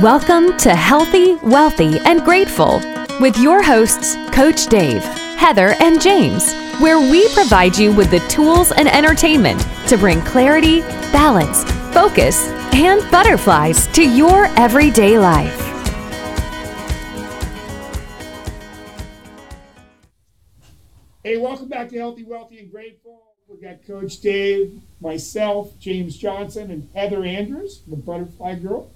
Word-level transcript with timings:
Welcome 0.00 0.56
to 0.56 0.74
Healthy, 0.74 1.34
Wealthy, 1.42 1.98
and 2.06 2.24
Grateful 2.24 2.80
with 3.20 3.36
your 3.36 3.62
hosts, 3.62 4.16
Coach 4.32 4.66
Dave, 4.68 5.04
Heather, 5.36 5.74
and 5.80 6.00
James, 6.00 6.50
where 6.80 6.98
we 6.98 7.28
provide 7.34 7.76
you 7.76 7.94
with 7.94 8.10
the 8.10 8.20
tools 8.20 8.72
and 8.72 8.88
entertainment 8.88 9.60
to 9.88 9.98
bring 9.98 10.22
clarity, 10.22 10.80
balance, 11.12 11.64
focus, 11.92 12.48
and 12.72 13.08
butterflies 13.10 13.86
to 13.88 14.02
your 14.02 14.46
everyday 14.56 15.18
life. 15.18 15.60
Hey, 21.22 21.36
welcome 21.36 21.68
back 21.68 21.90
to 21.90 21.98
Healthy, 21.98 22.24
Wealthy, 22.24 22.60
and 22.60 22.72
Grateful. 22.72 23.34
We 23.46 23.58
got 23.58 23.86
Coach 23.86 24.20
Dave, 24.20 24.80
myself, 25.02 25.78
James 25.78 26.16
Johnson, 26.16 26.70
and 26.70 26.88
Heather 26.94 27.26
Andrews, 27.26 27.82
the 27.86 27.96
Butterfly 27.96 28.54
Girl. 28.54 28.90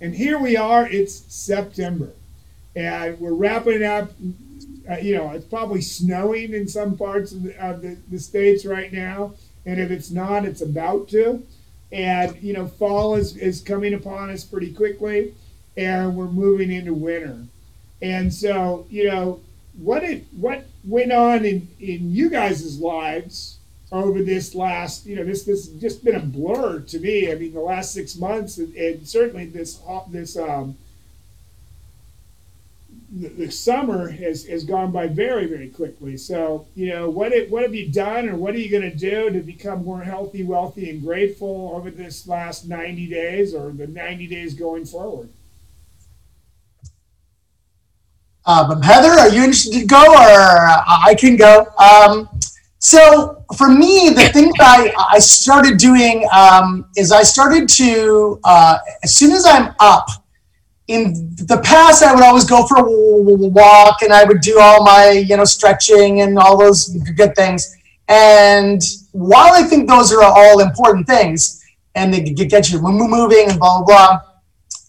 And 0.00 0.14
here 0.14 0.38
we 0.38 0.56
are, 0.56 0.88
it's 0.88 1.14
September. 1.32 2.10
And 2.74 3.18
we're 3.20 3.34
wrapping 3.34 3.82
up. 3.82 4.10
Uh, 4.90 4.96
you 4.96 5.14
know, 5.14 5.30
it's 5.30 5.44
probably 5.44 5.82
snowing 5.82 6.54
in 6.54 6.66
some 6.66 6.96
parts 6.96 7.32
of, 7.32 7.42
the, 7.42 7.64
of 7.64 7.82
the, 7.82 7.96
the 8.10 8.18
states 8.18 8.64
right 8.64 8.92
now. 8.92 9.34
And 9.66 9.78
if 9.78 9.90
it's 9.90 10.10
not, 10.10 10.44
it's 10.44 10.62
about 10.62 11.08
to. 11.10 11.42
And, 11.92 12.40
you 12.42 12.52
know, 12.52 12.66
fall 12.66 13.14
is, 13.14 13.36
is 13.36 13.60
coming 13.60 13.94
upon 13.94 14.30
us 14.30 14.42
pretty 14.42 14.72
quickly. 14.72 15.34
And 15.76 16.16
we're 16.16 16.26
moving 16.26 16.72
into 16.72 16.94
winter. 16.94 17.44
And 18.00 18.32
so, 18.32 18.86
you 18.88 19.08
know, 19.08 19.40
what 19.78 20.02
it 20.02 20.24
what 20.32 20.66
went 20.84 21.12
on 21.12 21.44
in 21.44 21.68
in 21.78 22.10
you 22.10 22.28
guys' 22.28 22.78
lives 22.80 23.58
over 23.92 24.22
this 24.22 24.54
last 24.54 25.04
you 25.04 25.16
know 25.16 25.24
this 25.24 25.42
this 25.44 25.66
has 25.66 25.80
just 25.80 26.04
been 26.04 26.14
a 26.14 26.20
blur 26.20 26.80
to 26.80 26.98
me. 26.98 27.30
I 27.30 27.34
mean 27.34 27.52
the 27.52 27.60
last 27.60 27.92
six 27.92 28.16
months 28.16 28.58
and, 28.58 28.74
and 28.74 29.06
certainly 29.06 29.46
this 29.46 29.80
this 30.08 30.36
um 30.36 30.76
the, 33.12 33.28
the, 33.28 33.50
summer 33.50 34.08
has, 34.08 34.46
has 34.46 34.62
gone 34.62 34.92
by 34.92 35.08
very 35.08 35.46
very 35.46 35.68
quickly. 35.68 36.16
So 36.16 36.66
you 36.76 36.90
know 36.90 37.10
what 37.10 37.32
it, 37.32 37.50
what 37.50 37.64
have 37.64 37.74
you 37.74 37.88
done 37.88 38.28
or 38.28 38.36
what 38.36 38.54
are 38.54 38.58
you 38.58 38.70
going 38.70 38.88
to 38.88 38.96
do 38.96 39.30
to 39.30 39.40
become 39.40 39.84
more 39.84 40.02
healthy 40.02 40.44
wealthy 40.44 40.90
and 40.90 41.02
grateful 41.02 41.72
over 41.74 41.90
this 41.90 42.28
last 42.28 42.68
90 42.68 43.08
days 43.08 43.54
or 43.54 43.70
the 43.72 43.88
90 43.88 44.26
days 44.28 44.54
going 44.54 44.84
forward? 44.84 45.28
Um, 48.46 48.80
Heather, 48.80 49.10
are 49.10 49.28
you 49.28 49.42
interested 49.42 49.80
to 49.80 49.86
go, 49.86 50.00
or 50.00 50.16
I 50.16 51.14
can 51.18 51.36
go? 51.36 51.66
Um, 51.78 52.28
so 52.80 53.44
for 53.56 53.68
me, 53.68 54.08
the 54.08 54.30
thing 54.32 54.50
that 54.58 54.94
I, 54.96 55.16
I 55.16 55.18
started 55.18 55.76
doing 55.76 56.26
um, 56.32 56.86
is 56.96 57.12
I 57.12 57.22
started 57.22 57.68
to 57.68 58.40
uh, 58.42 58.78
as 59.02 59.14
soon 59.14 59.32
as 59.32 59.44
I'm 59.46 59.74
up. 59.80 60.08
In 60.88 61.36
the 61.36 61.60
past, 61.62 62.02
I 62.02 62.12
would 62.12 62.24
always 62.24 62.44
go 62.44 62.66
for 62.66 62.78
a 62.78 62.82
walk, 62.82 64.02
and 64.02 64.12
I 64.12 64.24
would 64.24 64.40
do 64.40 64.58
all 64.58 64.82
my 64.82 65.10
you 65.10 65.36
know 65.36 65.44
stretching 65.44 66.22
and 66.22 66.38
all 66.38 66.58
those 66.58 66.88
good 67.16 67.36
things. 67.36 67.76
And 68.08 68.82
while 69.12 69.52
I 69.52 69.62
think 69.62 69.88
those 69.88 70.10
are 70.12 70.22
all 70.22 70.60
important 70.60 71.06
things, 71.06 71.62
and 71.94 72.12
they 72.12 72.22
get 72.22 72.72
you 72.72 72.80
moving 72.80 73.50
and 73.50 73.58
blah 73.58 73.82
blah 73.82 73.84
blah, 73.84 74.20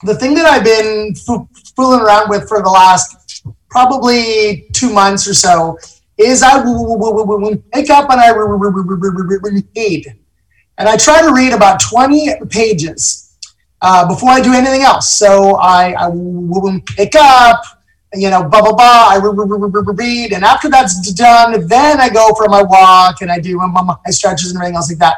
the 0.03 0.15
thing 0.15 0.33
that 0.35 0.45
I've 0.45 0.63
been 0.63 1.13
fooling 1.75 1.99
around 1.99 2.29
with 2.29 2.47
for 2.47 2.63
the 2.63 2.69
last 2.69 3.43
probably 3.69 4.67
two 4.73 4.91
months 4.91 5.27
or 5.27 5.33
so, 5.33 5.77
is 6.21 6.43
I 6.43 6.63
wake 6.63 7.89
up 7.89 8.09
and 8.09 8.21
I 8.21 8.31
read. 8.31 10.15
And 10.77 10.89
I 10.89 10.97
try 10.97 11.21
to 11.21 11.33
read 11.33 11.53
about 11.53 11.81
20 11.81 12.45
pages 12.49 13.37
uh, 13.81 14.07
before 14.07 14.29
I 14.29 14.41
do 14.41 14.53
anything 14.53 14.81
else. 14.81 15.09
So 15.09 15.57
I, 15.57 15.93
I 15.97 16.09
pick 16.95 17.15
up, 17.15 17.61
you 18.13 18.29
know, 18.29 18.43
blah, 18.43 18.61
blah, 18.61 18.73
blah. 18.73 19.07
I 19.09 19.19
read. 19.21 20.33
And 20.33 20.43
after 20.43 20.69
that's 20.69 21.11
done, 21.13 21.67
then 21.67 21.99
I 21.99 22.09
go 22.09 22.33
for 22.35 22.47
my 22.47 22.63
walk 22.63 23.21
and 23.21 23.31
I 23.31 23.39
do 23.39 23.57
my 23.57 23.95
stretches 24.09 24.51
and 24.51 24.57
everything 24.57 24.75
else 24.75 24.89
like 24.89 24.99
that 24.99 25.17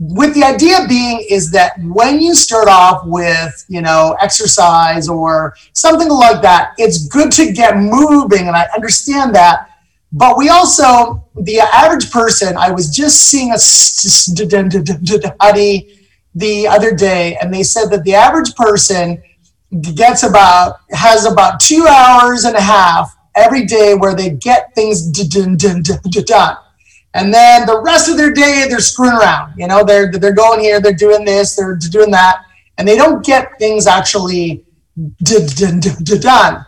with 0.00 0.34
the 0.34 0.42
idea 0.42 0.86
being 0.88 1.22
is 1.28 1.50
that 1.50 1.74
when 1.82 2.20
you 2.20 2.34
start 2.34 2.68
off 2.68 3.02
with 3.04 3.66
you 3.68 3.82
know 3.82 4.16
exercise 4.22 5.10
or 5.10 5.54
something 5.74 6.08
like 6.08 6.40
that 6.40 6.72
it's 6.78 7.06
good 7.08 7.30
to 7.30 7.52
get 7.52 7.76
moving 7.76 8.48
and 8.48 8.56
i 8.56 8.66
understand 8.74 9.34
that 9.34 9.69
but 10.12 10.36
we 10.36 10.48
also 10.48 11.24
the 11.42 11.60
average 11.60 12.10
person 12.10 12.56
i 12.56 12.70
was 12.70 12.88
just 12.94 13.28
seeing 13.28 13.52
a 13.52 13.58
study 13.58 14.48
the 16.34 16.66
other 16.66 16.94
day 16.94 17.36
and 17.40 17.52
they 17.52 17.62
said 17.62 17.86
that 17.86 18.02
the 18.04 18.14
average 18.14 18.54
person 18.54 19.22
gets 19.94 20.22
about 20.22 20.78
has 20.90 21.26
about 21.26 21.60
two 21.60 21.86
hours 21.88 22.44
and 22.44 22.56
a 22.56 22.60
half 22.60 23.16
every 23.36 23.64
day 23.64 23.94
where 23.94 24.14
they 24.14 24.30
get 24.30 24.74
things 24.74 25.10
done 25.10 26.56
and 27.14 27.34
then 27.34 27.66
the 27.66 27.80
rest 27.80 28.08
of 28.08 28.16
their 28.16 28.32
day, 28.32 28.66
they're 28.68 28.78
screwing 28.78 29.14
around. 29.14 29.54
You 29.56 29.66
know, 29.66 29.84
they're 29.84 30.10
they're 30.12 30.32
going 30.32 30.60
here, 30.60 30.80
they're 30.80 30.92
doing 30.92 31.24
this, 31.24 31.56
they're 31.56 31.76
doing 31.76 32.10
that, 32.12 32.42
and 32.78 32.86
they 32.86 32.96
don't 32.96 33.24
get 33.24 33.58
things 33.58 33.86
actually 33.86 34.64
done. 35.22 36.66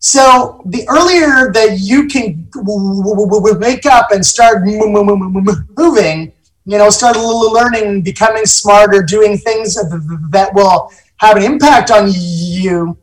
So 0.00 0.62
the 0.64 0.88
earlier 0.88 1.52
that 1.52 1.78
you 1.78 2.08
can 2.08 2.48
wake 2.54 3.84
up 3.84 4.10
and 4.12 4.24
start 4.24 4.62
moving, 4.64 6.32
you 6.64 6.78
know, 6.78 6.88
start 6.88 7.16
learning, 7.18 8.00
becoming 8.00 8.46
smarter, 8.46 9.02
doing 9.02 9.36
things 9.36 9.74
that 9.74 10.50
will 10.54 10.90
have 11.18 11.36
an 11.36 11.42
impact 11.42 11.90
on 11.90 12.10
you, 12.14 12.96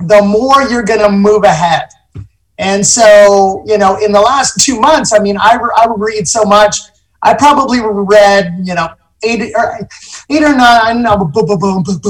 the 0.00 0.22
more 0.22 0.62
you're 0.62 0.82
going 0.82 1.00
to 1.00 1.10
move 1.10 1.44
ahead. 1.44 1.88
And 2.56 2.86
so, 2.86 3.62
you 3.66 3.76
know, 3.76 3.98
in 4.02 4.10
the 4.10 4.20
last 4.20 4.64
two 4.64 4.80
months, 4.80 5.12
I 5.12 5.18
mean, 5.18 5.36
I, 5.36 5.58
I 5.76 5.86
read 5.94 6.26
so 6.26 6.44
much. 6.44 6.78
I 7.22 7.34
probably 7.34 7.80
read, 7.82 8.60
you 8.64 8.74
know, 8.74 8.88
eight 9.22 9.52
or 9.54 9.78
eight 10.30 10.42
or 10.42 10.56
nine 10.56 11.04
uh, 11.04 11.16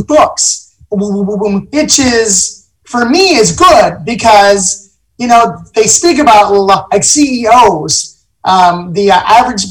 books, 0.07 0.77
which 0.91 1.99
is 1.99 2.64
for 2.84 3.09
me 3.09 3.37
is 3.37 3.56
good 3.56 4.05
because 4.05 4.97
you 5.19 5.27
know 5.27 5.62
they 5.75 5.84
speak 5.84 6.19
about 6.19 6.53
like 6.53 7.05
CEOs. 7.05 8.11
Um, 8.47 8.93
the 8.93 9.11
average 9.11 9.65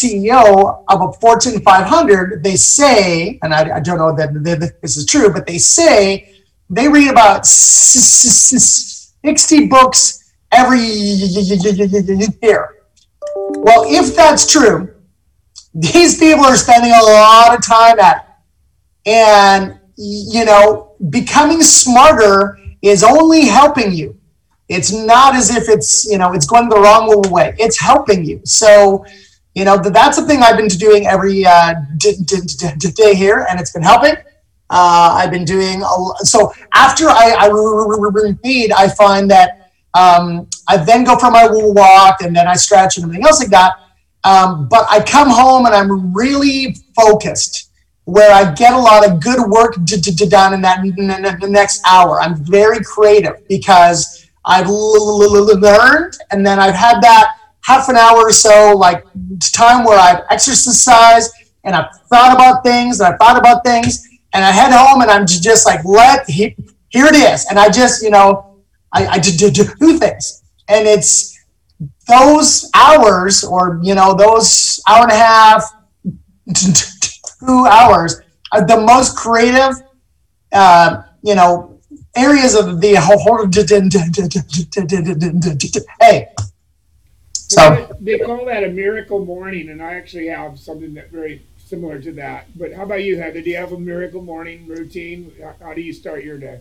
CEO 0.00 0.82
of 0.88 1.02
a 1.02 1.12
Fortune 1.20 1.60
500, 1.60 2.42
they 2.42 2.56
say, 2.56 3.38
and 3.44 3.54
I, 3.54 3.76
I 3.76 3.80
don't 3.80 3.98
know 3.98 4.12
that 4.16 4.32
this 4.82 4.96
is 4.96 5.06
true, 5.06 5.32
but 5.32 5.46
they 5.46 5.58
say 5.58 6.34
they 6.68 6.88
read 6.88 7.10
about 7.10 7.46
60 7.46 9.68
books 9.68 10.32
every 10.52 10.80
year. 10.80 11.28
Well, 13.34 13.84
if 13.86 14.16
that's 14.16 14.50
true, 14.50 14.92
these 15.74 16.18
people 16.18 16.44
are 16.44 16.56
spending 16.56 16.90
a 16.92 17.02
lot 17.02 17.56
of 17.56 17.64
time 17.64 18.00
at 18.00 18.16
it. 18.16 18.22
And, 19.10 19.79
you 20.00 20.46
know, 20.46 20.94
becoming 21.10 21.62
smarter 21.62 22.58
is 22.80 23.04
only 23.04 23.46
helping 23.46 23.92
you. 23.92 24.16
It's 24.68 24.92
not 24.92 25.34
as 25.34 25.54
if 25.54 25.68
it's, 25.68 26.06
you 26.10 26.16
know, 26.16 26.32
it's 26.32 26.46
going 26.46 26.68
the 26.68 26.80
wrong 26.80 27.22
way. 27.30 27.54
It's 27.58 27.78
helping 27.78 28.24
you. 28.24 28.40
So, 28.44 29.04
you 29.54 29.64
know, 29.64 29.76
that's 29.76 30.18
the 30.18 30.26
thing 30.26 30.42
I've 30.42 30.56
been 30.56 30.68
doing 30.68 31.06
every 31.06 31.44
uh, 31.44 31.74
day 31.98 33.14
here, 33.14 33.46
and 33.50 33.60
it's 33.60 33.72
been 33.72 33.82
helping. 33.82 34.14
Uh, 34.70 35.18
I've 35.18 35.32
been 35.32 35.44
doing 35.44 35.82
a, 35.82 36.24
so 36.24 36.52
after 36.72 37.08
I, 37.08 37.34
I 37.38 37.48
read, 37.50 38.72
I 38.72 38.88
find 38.88 39.30
that 39.30 39.72
um, 39.94 40.48
I 40.68 40.76
then 40.76 41.04
go 41.04 41.18
for 41.18 41.30
my 41.30 41.48
walk 41.50 42.22
and 42.22 42.34
then 42.34 42.46
I 42.46 42.54
stretch 42.54 42.96
and 42.96 43.04
everything 43.04 43.26
else 43.26 43.40
like 43.40 43.50
that. 43.50 43.74
Um, 44.22 44.68
but 44.68 44.86
I 44.88 45.02
come 45.02 45.28
home 45.28 45.66
and 45.66 45.74
I'm 45.74 46.14
really 46.14 46.76
focused, 46.94 47.69
where 48.04 48.32
I 48.32 48.52
get 48.54 48.72
a 48.72 48.78
lot 48.78 49.08
of 49.08 49.22
good 49.22 49.48
work 49.50 49.74
done 49.84 50.54
in 50.54 50.60
that 50.62 50.82
the 50.82 51.48
next 51.48 51.82
hour. 51.86 52.20
I'm 52.20 52.36
very 52.44 52.82
creative 52.82 53.46
because 53.48 54.28
I've 54.44 54.68
learned 54.68 56.16
and 56.30 56.44
then 56.44 56.58
I've 56.58 56.74
had 56.74 57.00
that 57.02 57.36
half 57.62 57.88
an 57.88 57.96
hour 57.96 58.18
or 58.18 58.32
so 58.32 58.74
like 58.76 59.04
time 59.52 59.84
where 59.84 59.98
I've 59.98 60.24
exercised 60.30 61.30
and 61.64 61.74
I've 61.76 61.94
thought 62.08 62.34
about 62.34 62.64
things 62.64 63.00
and 63.00 63.12
I've 63.12 63.18
thought 63.18 63.38
about 63.38 63.64
things 63.64 64.08
and 64.32 64.44
I 64.44 64.50
head 64.50 64.72
home 64.72 65.02
and 65.02 65.10
I'm 65.10 65.26
just 65.26 65.66
like, 65.66 65.84
let 65.84 66.28
here 66.90 67.06
it 67.06 67.14
is, 67.14 67.46
and 67.48 67.58
I 67.58 67.70
just 67.70 68.02
you 68.02 68.10
know 68.10 68.56
I, 68.92 69.06
I 69.06 69.18
do, 69.18 69.50
do 69.50 69.98
things, 69.98 70.42
and 70.68 70.86
it's 70.86 71.38
those 72.08 72.70
hours 72.74 73.44
or 73.44 73.80
you 73.82 73.94
know 73.94 74.14
those 74.14 74.80
hour 74.88 75.02
and 75.02 75.12
a 75.12 75.16
half, 75.16 75.64
two 77.40 77.66
hours 77.66 78.20
are 78.52 78.66
the 78.66 78.80
most 78.80 79.16
creative, 79.16 79.82
uh, 80.52 81.02
you 81.22 81.34
know, 81.34 81.78
areas 82.16 82.54
of 82.54 82.80
the 82.80 82.94
whole. 82.96 83.40
Hey, 86.00 86.28
so 87.32 87.96
they 88.00 88.18
call 88.18 88.44
that 88.46 88.64
a 88.64 88.68
miracle 88.68 89.24
morning, 89.24 89.70
and 89.70 89.82
I 89.82 89.94
actually 89.94 90.28
have 90.28 90.58
something 90.58 90.94
that 90.94 91.10
very 91.10 91.42
similar 91.58 92.00
to 92.00 92.12
that. 92.12 92.46
But 92.56 92.72
how 92.72 92.84
about 92.84 93.02
you, 93.02 93.20
Heather? 93.20 93.40
Do 93.40 93.50
you 93.50 93.56
have 93.56 93.72
a 93.72 93.78
miracle 93.78 94.22
morning 94.22 94.66
routine? 94.66 95.32
How, 95.42 95.54
how 95.60 95.74
do 95.74 95.80
you 95.80 95.92
start 95.92 96.24
your 96.24 96.38
day? 96.38 96.60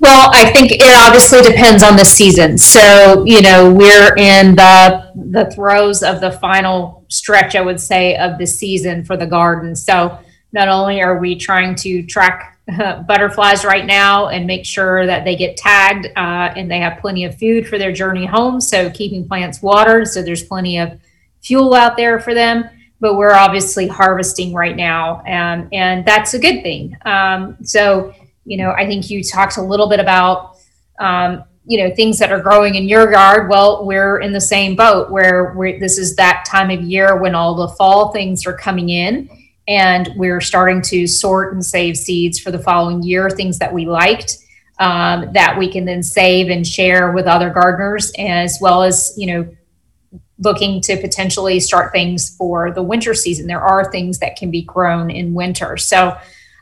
Well, 0.00 0.28
I 0.32 0.52
think 0.52 0.72
it 0.72 0.94
obviously 0.96 1.42
depends 1.42 1.82
on 1.82 1.96
the 1.96 2.04
season. 2.04 2.58
So, 2.58 3.24
you 3.24 3.42
know, 3.42 3.72
we're 3.72 4.14
in 4.16 4.56
the 4.56 5.12
the 5.14 5.50
throes 5.52 6.02
of 6.02 6.20
the 6.20 6.32
final 6.32 7.03
stretch, 7.14 7.54
I 7.56 7.60
would 7.60 7.80
say, 7.80 8.16
of 8.16 8.38
the 8.38 8.46
season 8.46 9.04
for 9.04 9.16
the 9.16 9.26
garden. 9.26 9.74
So, 9.76 10.18
not 10.52 10.68
only 10.68 11.02
are 11.02 11.18
we 11.18 11.34
trying 11.34 11.74
to 11.76 12.02
track 12.04 12.58
uh, 12.78 13.02
butterflies 13.02 13.64
right 13.64 13.84
now 13.84 14.28
and 14.28 14.46
make 14.46 14.64
sure 14.64 15.04
that 15.04 15.24
they 15.24 15.34
get 15.34 15.56
tagged 15.56 16.06
uh, 16.16 16.52
and 16.56 16.70
they 16.70 16.78
have 16.78 17.00
plenty 17.00 17.24
of 17.24 17.36
food 17.38 17.66
for 17.66 17.76
their 17.76 17.92
journey 17.92 18.24
home, 18.24 18.60
so 18.60 18.88
keeping 18.90 19.26
plants 19.26 19.60
watered, 19.62 20.06
so 20.06 20.22
there's 20.22 20.44
plenty 20.44 20.78
of 20.78 20.98
fuel 21.42 21.74
out 21.74 21.96
there 21.96 22.20
for 22.20 22.34
them. 22.34 22.68
But 23.00 23.16
we're 23.16 23.34
obviously 23.34 23.86
harvesting 23.86 24.54
right 24.54 24.76
now, 24.76 25.22
and 25.26 25.68
and 25.72 26.06
that's 26.06 26.34
a 26.34 26.38
good 26.38 26.62
thing. 26.62 26.96
Um, 27.04 27.56
so 27.62 28.14
you 28.44 28.56
know, 28.58 28.70
I 28.70 28.86
think 28.86 29.10
you 29.10 29.22
talked 29.22 29.56
a 29.56 29.62
little 29.62 29.88
bit 29.88 30.00
about, 30.00 30.56
um, 30.98 31.44
you 31.66 31.78
know, 31.78 31.94
things 31.94 32.18
that 32.18 32.30
are 32.30 32.40
growing 32.40 32.74
in 32.74 32.88
your 32.88 33.10
yard. 33.10 33.48
Well, 33.48 33.86
we're 33.86 34.18
in 34.18 34.32
the 34.32 34.40
same 34.40 34.76
boat 34.76 35.10
where 35.10 35.54
we're, 35.56 35.78
this 35.80 35.98
is 35.98 36.14
that 36.16 36.44
time 36.46 36.70
of 36.70 36.82
year 36.82 37.16
when 37.16 37.34
all 37.34 37.54
the 37.54 37.68
fall 37.68 38.12
things 38.12 38.46
are 38.46 38.56
coming 38.56 38.90
in 38.90 39.30
and 39.66 40.10
we're 40.16 40.42
starting 40.42 40.82
to 40.82 41.06
sort 41.06 41.54
and 41.54 41.64
save 41.64 41.96
seeds 41.96 42.38
for 42.38 42.50
the 42.50 42.58
following 42.58 43.02
year, 43.02 43.30
things 43.30 43.58
that 43.58 43.72
we 43.72 43.86
liked. 43.86 44.38
Um, 44.80 45.32
that 45.34 45.56
we 45.56 45.70
can 45.70 45.84
then 45.84 46.02
save 46.02 46.50
and 46.50 46.66
share 46.66 47.12
with 47.12 47.26
other 47.26 47.48
gardeners, 47.48 48.10
as 48.18 48.58
well 48.60 48.82
as 48.82 49.14
you 49.16 49.28
know, 49.28 49.56
looking 50.40 50.80
to 50.80 50.96
potentially 50.96 51.60
start 51.60 51.92
things 51.92 52.34
for 52.36 52.72
the 52.72 52.82
winter 52.82 53.14
season. 53.14 53.46
There 53.46 53.60
are 53.60 53.88
things 53.92 54.18
that 54.18 54.34
can 54.34 54.50
be 54.50 54.62
grown 54.62 55.12
in 55.12 55.32
winter, 55.32 55.76
so 55.76 56.16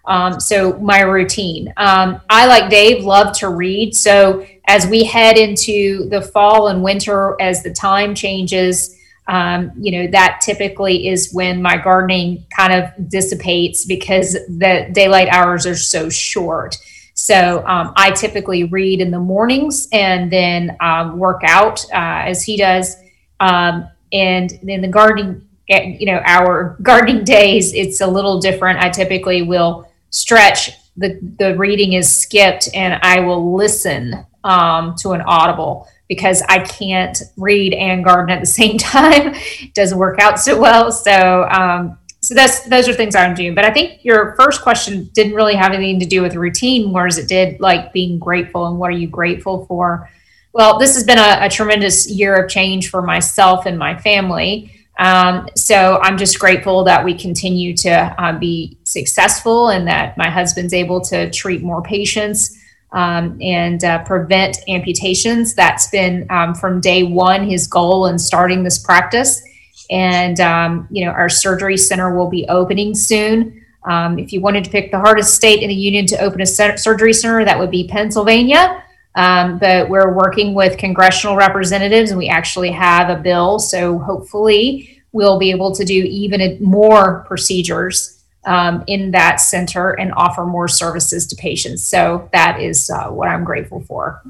um, 0.04 0.40
so 0.40 0.78
my 0.78 1.00
routine. 1.00 1.72
Um, 1.78 2.20
I 2.28 2.46
like 2.46 2.68
Dave 2.68 3.02
love 3.02 3.34
to 3.38 3.48
read. 3.48 3.96
So 3.96 4.46
as 4.66 4.86
we 4.86 5.04
head 5.04 5.36
into 5.36 6.08
the 6.08 6.22
fall 6.22 6.68
and 6.68 6.82
winter, 6.82 7.36
as 7.40 7.62
the 7.62 7.72
time 7.72 8.14
changes, 8.14 8.96
um, 9.28 9.70
you 9.78 9.92
know 9.92 10.10
that 10.10 10.40
typically 10.44 11.06
is 11.08 11.32
when 11.32 11.62
my 11.62 11.76
gardening 11.76 12.44
kind 12.56 12.72
of 12.72 13.08
dissipates 13.08 13.84
because 13.84 14.32
the 14.32 14.88
daylight 14.92 15.28
hours 15.28 15.64
are 15.66 15.76
so 15.76 16.08
short. 16.08 16.76
So 17.14 17.64
um, 17.66 17.92
I 17.96 18.10
typically 18.10 18.64
read 18.64 19.00
in 19.00 19.10
the 19.10 19.20
mornings 19.20 19.86
and 19.92 20.30
then 20.30 20.76
um, 20.80 21.18
work 21.18 21.42
out 21.44 21.84
uh, 21.92 22.26
as 22.26 22.42
he 22.42 22.56
does. 22.56 22.96
Um, 23.38 23.88
and 24.12 24.52
in 24.66 24.80
the 24.80 24.88
gardening, 24.88 25.46
you 25.68 26.06
know, 26.06 26.20
our 26.24 26.76
gardening 26.82 27.24
days, 27.24 27.74
it's 27.74 28.00
a 28.00 28.06
little 28.06 28.40
different. 28.40 28.78
I 28.78 28.88
typically 28.88 29.42
will 29.42 29.88
stretch, 30.10 30.70
the, 30.96 31.18
the 31.38 31.56
reading 31.56 31.94
is 31.94 32.14
skipped 32.14 32.68
and 32.74 32.98
I 33.02 33.20
will 33.20 33.54
listen 33.54 34.26
um, 34.44 34.94
to 34.98 35.12
an 35.12 35.22
audible 35.22 35.88
because 36.08 36.42
I 36.48 36.58
can't 36.58 37.20
read 37.36 37.72
and 37.72 38.04
garden 38.04 38.30
at 38.30 38.40
the 38.40 38.46
same 38.46 38.78
time. 38.78 39.32
it 39.34 39.74
doesn't 39.74 39.98
work 39.98 40.18
out 40.20 40.38
so 40.38 40.60
well. 40.60 40.92
So, 40.92 41.48
um, 41.50 41.98
so 42.20 42.34
that's 42.34 42.60
those 42.68 42.88
are 42.88 42.92
things 42.92 43.16
I'm 43.16 43.34
doing. 43.34 43.54
But 43.54 43.64
I 43.64 43.72
think 43.72 44.04
your 44.04 44.36
first 44.36 44.62
question 44.62 45.10
didn't 45.12 45.34
really 45.34 45.56
have 45.56 45.72
anything 45.72 45.98
to 46.00 46.06
do 46.06 46.22
with 46.22 46.36
routine, 46.36 46.92
whereas 46.92 47.18
it 47.18 47.28
did 47.28 47.60
like 47.60 47.92
being 47.92 48.18
grateful 48.18 48.66
and 48.66 48.78
what 48.78 48.90
are 48.90 48.96
you 48.96 49.08
grateful 49.08 49.66
for. 49.66 50.08
Well, 50.52 50.78
this 50.78 50.94
has 50.94 51.02
been 51.02 51.18
a, 51.18 51.38
a 51.46 51.48
tremendous 51.48 52.08
year 52.08 52.36
of 52.36 52.50
change 52.50 52.90
for 52.90 53.02
myself 53.02 53.66
and 53.66 53.76
my 53.78 53.98
family. 53.98 54.72
Um, 54.98 55.48
so 55.56 55.98
I'm 56.02 56.18
just 56.18 56.38
grateful 56.38 56.84
that 56.84 57.04
we 57.04 57.14
continue 57.14 57.74
to 57.78 57.90
uh, 58.22 58.38
be 58.38 58.78
successful 58.92 59.68
and 59.68 59.86
that 59.88 60.16
my 60.16 60.28
husband's 60.30 60.74
able 60.74 61.00
to 61.00 61.30
treat 61.30 61.62
more 61.62 61.82
patients 61.82 62.58
um, 62.92 63.38
and 63.40 63.82
uh, 63.84 64.04
prevent 64.04 64.58
amputations. 64.68 65.54
That's 65.54 65.88
been 65.88 66.26
um, 66.30 66.54
from 66.54 66.80
day 66.80 67.02
one 67.02 67.48
his 67.48 67.66
goal 67.66 68.06
in 68.06 68.18
starting 68.18 68.62
this 68.62 68.78
practice. 68.78 69.42
And, 69.90 70.38
um, 70.40 70.88
you 70.90 71.04
know, 71.04 71.10
our 71.10 71.28
surgery 71.28 71.76
center 71.76 72.16
will 72.16 72.30
be 72.30 72.46
opening 72.48 72.94
soon. 72.94 73.64
Um, 73.84 74.18
if 74.18 74.32
you 74.32 74.40
wanted 74.40 74.64
to 74.64 74.70
pick 74.70 74.90
the 74.90 74.98
hardest 74.98 75.34
state 75.34 75.62
in 75.62 75.68
the 75.68 75.74
union 75.74 76.06
to 76.06 76.18
open 76.18 76.40
a 76.40 76.46
surgery 76.46 77.12
center, 77.12 77.44
that 77.44 77.58
would 77.58 77.70
be 77.70 77.88
Pennsylvania. 77.88 78.82
Um, 79.14 79.58
but 79.58 79.88
we're 79.88 80.14
working 80.14 80.54
with 80.54 80.78
congressional 80.78 81.36
representatives 81.36 82.10
and 82.10 82.18
we 82.18 82.28
actually 82.28 82.70
have 82.70 83.10
a 83.10 83.20
bill. 83.20 83.58
So 83.58 83.98
hopefully 83.98 85.02
we'll 85.12 85.38
be 85.38 85.50
able 85.50 85.74
to 85.74 85.84
do 85.84 85.94
even 85.94 86.62
more 86.62 87.24
procedures 87.26 88.21
um, 88.44 88.84
in 88.86 89.10
that 89.12 89.36
center 89.36 89.90
and 89.90 90.12
offer 90.14 90.44
more 90.44 90.68
services 90.68 91.26
to 91.28 91.36
patients. 91.36 91.84
So 91.84 92.28
that 92.32 92.60
is 92.60 92.90
uh, 92.90 93.08
what 93.08 93.28
I'm 93.28 93.44
grateful 93.44 93.80
for. 93.80 94.22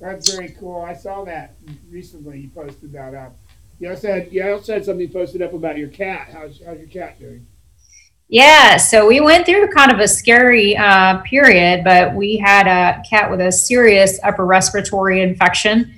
That's 0.00 0.32
very 0.34 0.50
cool. 0.50 0.82
I 0.82 0.94
saw 0.94 1.24
that 1.24 1.54
recently. 1.90 2.40
You 2.40 2.50
posted 2.50 2.92
that 2.92 3.14
up. 3.14 3.36
You 3.78 3.90
also 3.90 4.08
had, 4.08 4.32
you 4.32 4.46
also 4.48 4.74
had 4.74 4.84
something 4.84 5.08
posted 5.08 5.42
up 5.42 5.52
about 5.54 5.78
your 5.78 5.88
cat. 5.88 6.28
How's, 6.32 6.62
how's 6.64 6.78
your 6.78 6.88
cat 6.88 7.18
doing? 7.18 7.46
Yeah, 8.28 8.76
so 8.76 9.06
we 9.06 9.20
went 9.20 9.46
through 9.46 9.68
kind 9.68 9.92
of 9.92 10.00
a 10.00 10.08
scary 10.08 10.76
uh, 10.76 11.18
period, 11.18 11.84
but 11.84 12.12
we 12.14 12.36
had 12.36 12.66
a 12.66 13.02
cat 13.08 13.30
with 13.30 13.40
a 13.40 13.52
serious 13.52 14.18
upper 14.24 14.44
respiratory 14.44 15.22
infection. 15.22 15.92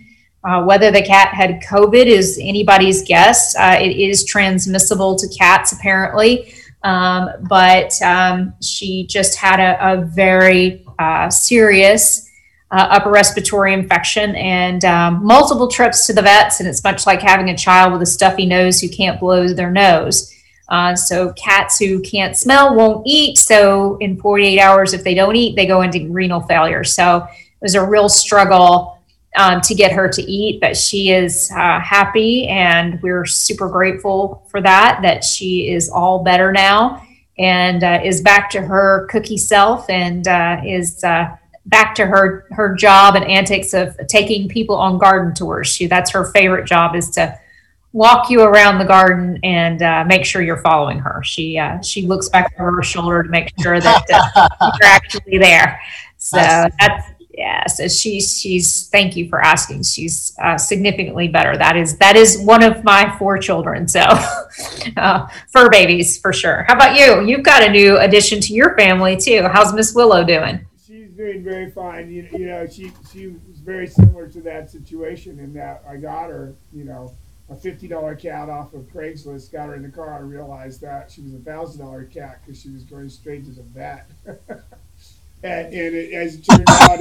Uh, 0.44 0.62
whether 0.62 0.90
the 0.90 1.02
cat 1.02 1.34
had 1.34 1.60
COVID 1.62 2.06
is 2.06 2.38
anybody's 2.40 3.02
guess. 3.02 3.56
Uh, 3.56 3.76
it 3.80 3.96
is 3.96 4.24
transmissible 4.24 5.16
to 5.16 5.26
cats, 5.36 5.72
apparently, 5.72 6.54
um, 6.82 7.30
but 7.48 8.00
um, 8.02 8.54
she 8.62 9.06
just 9.06 9.36
had 9.36 9.60
a, 9.60 9.92
a 9.92 10.04
very 10.04 10.84
uh, 10.98 11.30
serious 11.30 12.28
uh, 12.70 12.86
upper 12.90 13.10
respiratory 13.10 13.72
infection 13.72 14.36
and 14.36 14.84
um, 14.84 15.24
multiple 15.24 15.68
trips 15.68 16.06
to 16.06 16.12
the 16.12 16.22
vets. 16.22 16.60
And 16.60 16.68
it's 16.68 16.84
much 16.84 17.06
like 17.06 17.20
having 17.20 17.50
a 17.50 17.56
child 17.56 17.92
with 17.92 18.02
a 18.02 18.06
stuffy 18.06 18.46
nose 18.46 18.80
who 18.80 18.88
can't 18.88 19.18
blow 19.18 19.48
their 19.48 19.70
nose. 19.70 20.34
Uh, 20.68 20.94
so 20.94 21.32
cats 21.32 21.78
who 21.78 22.00
can't 22.02 22.36
smell 22.36 22.74
won't 22.74 23.06
eat. 23.06 23.38
So 23.38 23.96
in 23.98 24.20
48 24.20 24.60
hours, 24.60 24.92
if 24.92 25.02
they 25.02 25.14
don't 25.14 25.34
eat, 25.34 25.56
they 25.56 25.66
go 25.66 25.80
into 25.80 26.06
renal 26.10 26.42
failure. 26.42 26.84
So 26.84 27.26
it 27.26 27.62
was 27.62 27.74
a 27.74 27.84
real 27.84 28.08
struggle 28.08 28.97
um, 29.36 29.60
to 29.60 29.74
get 29.74 29.92
her 29.92 30.08
to 30.08 30.22
eat, 30.22 30.60
but 30.60 30.76
she 30.76 31.10
is 31.10 31.50
uh, 31.52 31.80
happy, 31.80 32.48
and 32.48 33.00
we're 33.02 33.26
super 33.26 33.68
grateful 33.68 34.46
for 34.50 34.60
that. 34.62 35.00
That 35.02 35.24
she 35.24 35.70
is 35.70 35.88
all 35.90 36.24
better 36.24 36.52
now 36.52 37.02
and 37.38 37.84
uh, 37.84 38.00
is 38.04 38.20
back 38.20 38.50
to 38.50 38.60
her 38.60 39.06
cookie 39.10 39.38
self 39.38 39.88
and 39.88 40.26
uh, 40.26 40.60
is 40.66 41.02
uh, 41.04 41.36
back 41.66 41.94
to 41.94 42.06
her 42.06 42.46
her 42.50 42.74
job 42.74 43.14
and 43.14 43.24
antics 43.24 43.74
of 43.74 43.96
taking 44.08 44.48
people 44.48 44.74
on 44.74 44.98
garden 44.98 45.34
tours. 45.34 45.68
She 45.68 45.86
that's 45.86 46.10
her 46.10 46.24
favorite 46.32 46.66
job 46.66 46.96
is 46.96 47.10
to 47.10 47.38
walk 47.92 48.28
you 48.28 48.42
around 48.42 48.78
the 48.78 48.84
garden 48.84 49.38
and 49.42 49.82
uh, 49.82 50.04
make 50.06 50.24
sure 50.24 50.42
you're 50.42 50.62
following 50.62 50.98
her. 50.98 51.22
She 51.24 51.58
uh, 51.58 51.80
she 51.80 52.06
looks 52.06 52.28
back 52.28 52.52
over 52.58 52.72
her 52.72 52.82
shoulder 52.82 53.22
to 53.22 53.28
make 53.28 53.52
sure 53.60 53.80
that 53.80 54.04
uh, 54.12 54.48
you're 54.80 54.90
actually 54.90 55.38
there. 55.38 55.80
So 56.16 56.36
that's 56.36 57.06
yeah. 57.38 57.68
So 57.68 57.86
she's 57.86 58.36
she's 58.36 58.88
thank 58.88 59.14
you 59.14 59.28
for 59.28 59.40
asking. 59.40 59.84
She's 59.84 60.36
uh, 60.42 60.58
significantly 60.58 61.28
better. 61.28 61.56
That 61.56 61.76
is 61.76 61.96
that 61.98 62.16
is 62.16 62.40
one 62.40 62.64
of 62.64 62.82
my 62.82 63.16
four 63.16 63.38
children. 63.38 63.86
So 63.86 64.00
uh, 64.96 65.28
fur 65.52 65.70
babies 65.70 66.18
for 66.18 66.32
sure. 66.32 66.64
How 66.66 66.74
about 66.74 66.98
you? 66.98 67.24
You've 67.24 67.44
got 67.44 67.62
a 67.62 67.70
new 67.70 67.96
addition 67.98 68.40
to 68.40 68.52
your 68.52 68.76
family 68.76 69.16
too. 69.16 69.44
How's 69.52 69.72
Miss 69.72 69.94
Willow 69.94 70.24
doing? 70.24 70.66
She's 70.84 71.10
doing 71.10 71.44
very 71.44 71.70
fine. 71.70 72.10
You, 72.10 72.28
you 72.32 72.46
know 72.46 72.66
she 72.66 72.90
she 73.12 73.28
was 73.28 73.60
very 73.60 73.86
similar 73.86 74.26
to 74.26 74.40
that 74.40 74.68
situation 74.68 75.38
in 75.38 75.54
that 75.54 75.84
I 75.88 75.94
got 75.96 76.30
her. 76.30 76.56
You 76.72 76.86
know 76.86 77.14
a 77.50 77.54
fifty 77.54 77.86
dollar 77.86 78.16
cat 78.16 78.48
off 78.48 78.74
of 78.74 78.82
Craigslist, 78.92 79.52
got 79.52 79.68
her 79.68 79.76
in 79.76 79.82
the 79.82 79.88
car, 79.88 80.12
I 80.12 80.18
realized 80.18 80.80
that 80.80 81.08
she 81.08 81.20
was 81.20 81.34
a 81.34 81.38
thousand 81.38 81.82
dollar 81.82 82.02
cat 82.02 82.40
because 82.44 82.60
she 82.60 82.70
was 82.70 82.82
going 82.82 83.08
straight 83.08 83.44
to 83.44 83.52
the 83.52 83.62
vet. 83.62 84.10
and, 85.42 85.66
and 85.66 85.94
it, 85.94 86.12
as 86.12 86.36
it 86.36 86.44
turned 86.44 86.64
out, 86.68 87.00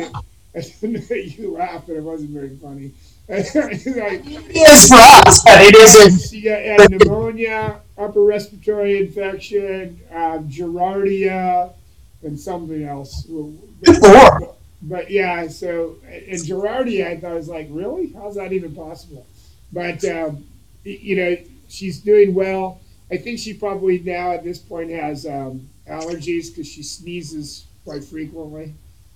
it, 0.54 1.38
you 1.38 1.54
laughed, 1.54 1.88
but 1.88 1.96
it 1.96 2.04
wasn't 2.04 2.32
very 2.32 2.56
funny. 2.58 2.92
like, 3.30 3.46
it 3.46 4.56
is 4.56 4.88
for 4.88 4.96
us, 4.96 5.44
but 5.44 5.62
it 5.62 5.76
isn't. 5.76 6.30
She 6.30 6.42
got 6.42 6.62
had 6.62 6.90
pneumonia, 6.90 7.82
upper 7.98 8.24
respiratory 8.24 9.00
infection, 9.00 10.00
um, 10.14 10.48
Giardia, 10.48 11.74
and 12.24 12.40
something 12.40 12.86
else. 12.86 13.28
But, 13.82 14.56
but 14.82 15.12
yeah, 15.12 15.46
so 15.50 15.98
and 16.06 16.40
Giardia, 16.40 17.08
I 17.08 17.18
thought 17.20 17.34
was 17.34 17.50
like, 17.50 17.68
really? 17.70 18.14
How's 18.14 18.36
that 18.36 18.54
even 18.54 18.74
possible? 18.74 19.26
But 19.74 20.06
um, 20.06 20.46
you 20.86 21.18
know, 21.18 21.38
she's 21.68 22.00
doing 22.00 22.34
well. 22.34 22.80
I 23.12 23.18
think 23.18 23.40
she 23.40 23.54
probably 23.54 24.00
now 24.00 24.32
at 24.32 24.46
this 24.46 24.58
point 24.58 24.90
has 24.92 25.26
um, 25.26 25.68
allergies 25.90 26.48
because 26.48 26.68
she 26.68 26.82
sneezes 26.82 27.67
quite 27.88 28.04
frequently. 28.04 28.74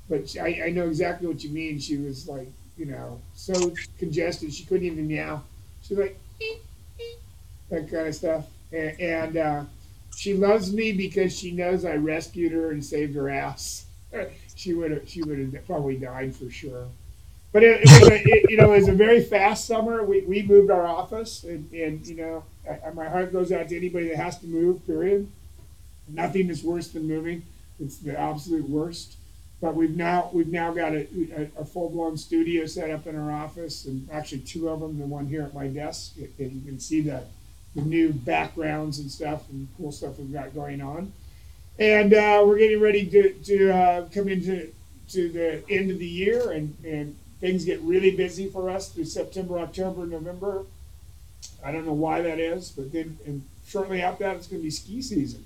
But 0.10 0.34
I, 0.42 0.64
I 0.68 0.70
know 0.70 0.88
exactly 0.88 1.28
what 1.28 1.44
you 1.44 1.50
mean. 1.50 1.78
She 1.78 1.98
was 1.98 2.28
like, 2.28 2.48
you 2.78 2.86
know, 2.86 3.20
so 3.36 3.74
congested 4.00 4.54
she 4.54 4.64
couldn't 4.64 4.88
even 4.88 5.08
meow. 5.08 5.42
She's 5.84 5.98
like 5.98 6.18
that 7.70 7.92
kind 7.92 8.08
of 8.08 8.16
stuff. 8.16 8.46
and, 8.72 9.00
and 9.00 9.38
uh, 9.38 9.64
she 10.16 10.34
loves 10.34 10.72
me 10.72 10.94
because 10.94 11.38
she 11.38 11.52
knows 11.52 11.84
I 11.84 11.96
rescued 11.96 12.54
her 12.54 12.72
and 12.72 12.84
saved 12.84 13.14
her 13.16 13.30
ass. 13.30 13.86
she 14.56 14.74
would 14.74 14.92
have 14.92 15.10
she 15.10 15.22
would 15.22 15.40
have 15.40 15.66
probably 15.66 15.98
died 15.98 16.34
for 16.34 16.50
sure. 16.50 16.88
But 17.52 17.64
it, 17.64 17.82
it 17.84 18.02
was 18.02 18.10
a, 18.10 18.22
it, 18.24 18.50
you 18.50 18.58
know 18.58 18.72
it 18.72 18.80
was 18.80 18.88
a 18.88 18.94
very 18.94 19.22
fast 19.22 19.66
summer. 19.66 20.04
We, 20.06 20.22
we 20.22 20.44
moved 20.44 20.72
our 20.72 20.88
office, 20.88 21.44
and, 21.44 21.70
and 21.74 22.06
you 22.08 22.16
know 22.16 22.44
I, 22.70 22.92
my 22.92 23.10
heart 23.10 23.34
goes 23.34 23.52
out 23.52 23.68
to 23.70 23.76
anybody 23.76 24.08
that 24.10 24.18
has 24.18 24.40
to 24.40 24.48
move. 24.48 24.86
Period. 24.86 25.28
Nothing 26.08 26.50
is 26.50 26.64
worse 26.64 26.90
than 26.90 27.08
moving. 27.08 27.44
It's 27.82 27.98
the 27.98 28.20
absolute 28.20 28.70
worst. 28.70 29.18
But 29.62 29.76
we've 29.76 29.96
now 29.96 30.30
we've 30.34 30.48
now 30.52 30.72
got 30.72 30.94
a, 30.94 31.08
a, 31.36 31.62
a 31.62 31.66
full 31.66 31.90
blown 31.90 32.18
studio 32.18 32.66
set 32.66 32.90
up 32.90 33.06
in 33.06 33.16
our 33.16 33.32
office, 33.32 33.86
and 33.86 34.08
actually 34.12 34.40
two 34.40 34.70
of 34.70 34.80
them. 34.80 34.98
The 34.98 35.06
one 35.06 35.28
here 35.28 35.44
at 35.44 35.54
my 35.54 35.68
desk, 35.68 36.16
and 36.18 36.52
you 36.52 36.62
can 36.66 36.80
see 36.80 37.02
the 37.02 37.24
the 37.76 37.82
new 37.82 38.12
backgrounds 38.12 39.00
and 39.00 39.10
stuff 39.10 39.50
and 39.50 39.68
cool 39.78 39.92
stuff 39.92 40.18
we've 40.18 40.34
got 40.34 40.54
going 40.54 40.82
on. 40.82 41.14
And 41.80 42.14
uh, 42.14 42.44
we're 42.46 42.58
getting 42.58 42.82
ready 42.82 43.06
to 43.06 43.34
to 43.34 43.72
uh, 43.72 44.06
come 44.14 44.28
into 44.30 44.72
to 45.10 45.30
the 45.30 45.64
end 45.70 45.92
of 45.92 46.00
the 46.00 46.08
year, 46.08 46.52
and 46.52 46.76
and 46.84 47.16
things 47.40 47.64
get 47.64 47.80
really 47.82 48.16
busy 48.16 48.48
for 48.50 48.70
us 48.70 48.90
through 48.90 49.06
September, 49.06 49.60
October, 49.60 50.06
November. 50.08 50.64
I 51.64 51.72
don't 51.72 51.86
know 51.86 51.94
why 51.94 52.22
that 52.22 52.40
is, 52.40 52.72
but 52.72 52.92
then 52.92 53.18
and 53.26 53.44
shortly 53.68 54.02
after 54.02 54.24
that, 54.24 54.38
it's 54.38 54.48
going 54.48 54.62
to 54.62 54.64
be 54.64 54.72
ski 54.72 55.02
season. 55.04 55.46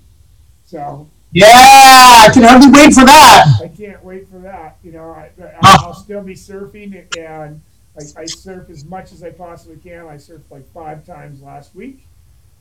So 0.66 1.08
yeah, 1.36 2.24
I 2.26 2.30
can 2.32 2.44
hardly 2.44 2.70
wait 2.70 2.94
for 2.94 3.04
that. 3.04 3.60
I 3.62 3.68
can't 3.68 4.02
wait 4.02 4.26
for 4.26 4.38
that. 4.38 4.78
You 4.82 4.92
know, 4.92 5.10
I, 5.10 5.30
I, 5.62 5.86
will 5.86 5.92
still 5.92 6.22
be 6.22 6.34
surfing, 6.34 7.06
and 7.18 7.60
I, 7.98 8.22
I, 8.22 8.24
surf 8.24 8.70
as 8.70 8.86
much 8.86 9.12
as 9.12 9.22
I 9.22 9.32
possibly 9.32 9.76
can. 9.76 10.06
I 10.06 10.14
surfed 10.14 10.50
like 10.50 10.66
five 10.72 11.04
times 11.04 11.42
last 11.42 11.74
week, 11.74 12.06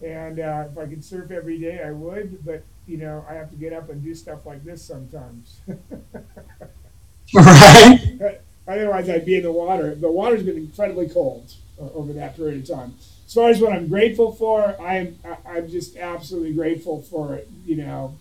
and 0.01 0.41
uh, 0.41 0.65
if 0.69 0.77
I 0.77 0.87
could 0.87 1.05
surf 1.05 1.31
every 1.31 1.57
day, 1.57 1.81
I 1.85 1.91
would. 1.91 2.43
But 2.45 2.63
you 2.85 2.97
know, 2.97 3.25
I 3.29 3.35
have 3.35 3.49
to 3.51 3.55
get 3.55 3.71
up 3.71 3.89
and 3.89 4.03
do 4.03 4.13
stuff 4.13 4.45
like 4.45 4.65
this 4.65 4.81
sometimes. 4.83 5.61
right. 7.33 8.41
Otherwise, 8.67 9.09
I'd 9.09 9.25
be 9.25 9.37
in 9.37 9.43
the 9.43 9.53
water. 9.53 9.95
The 9.95 10.11
water's 10.11 10.43
been 10.43 10.57
incredibly 10.57 11.07
cold 11.07 11.53
over 11.79 12.11
that 12.11 12.35
period 12.35 12.69
of 12.69 12.75
time. 12.75 12.95
As 13.25 13.33
far 13.33 13.49
as 13.49 13.61
what 13.61 13.71
I'm 13.71 13.87
grateful 13.87 14.33
for, 14.33 14.75
I'm 14.81 15.17
I'm 15.47 15.69
just 15.69 15.95
absolutely 15.95 16.53
grateful 16.53 17.01
for 17.01 17.39
you 17.65 17.77
know 17.77 18.17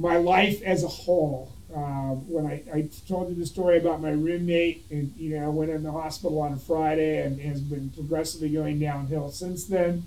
my 0.00 0.16
life 0.16 0.62
as 0.62 0.82
a 0.82 0.88
whole. 0.88 1.52
Uh, 1.74 2.14
when 2.26 2.46
I, 2.46 2.62
I 2.74 2.88
told 3.06 3.28
you 3.28 3.36
the 3.36 3.46
story 3.46 3.78
about 3.78 4.00
my 4.00 4.10
roommate, 4.10 4.84
and 4.90 5.14
you 5.16 5.38
know, 5.38 5.44
I 5.44 5.48
went 5.48 5.70
in 5.70 5.84
the 5.84 5.92
hospital 5.92 6.40
on 6.40 6.52
a 6.52 6.56
Friday 6.56 7.22
and 7.22 7.40
has 7.42 7.60
been 7.60 7.90
progressively 7.90 8.48
going 8.48 8.80
downhill 8.80 9.30
since 9.30 9.66
then. 9.66 10.04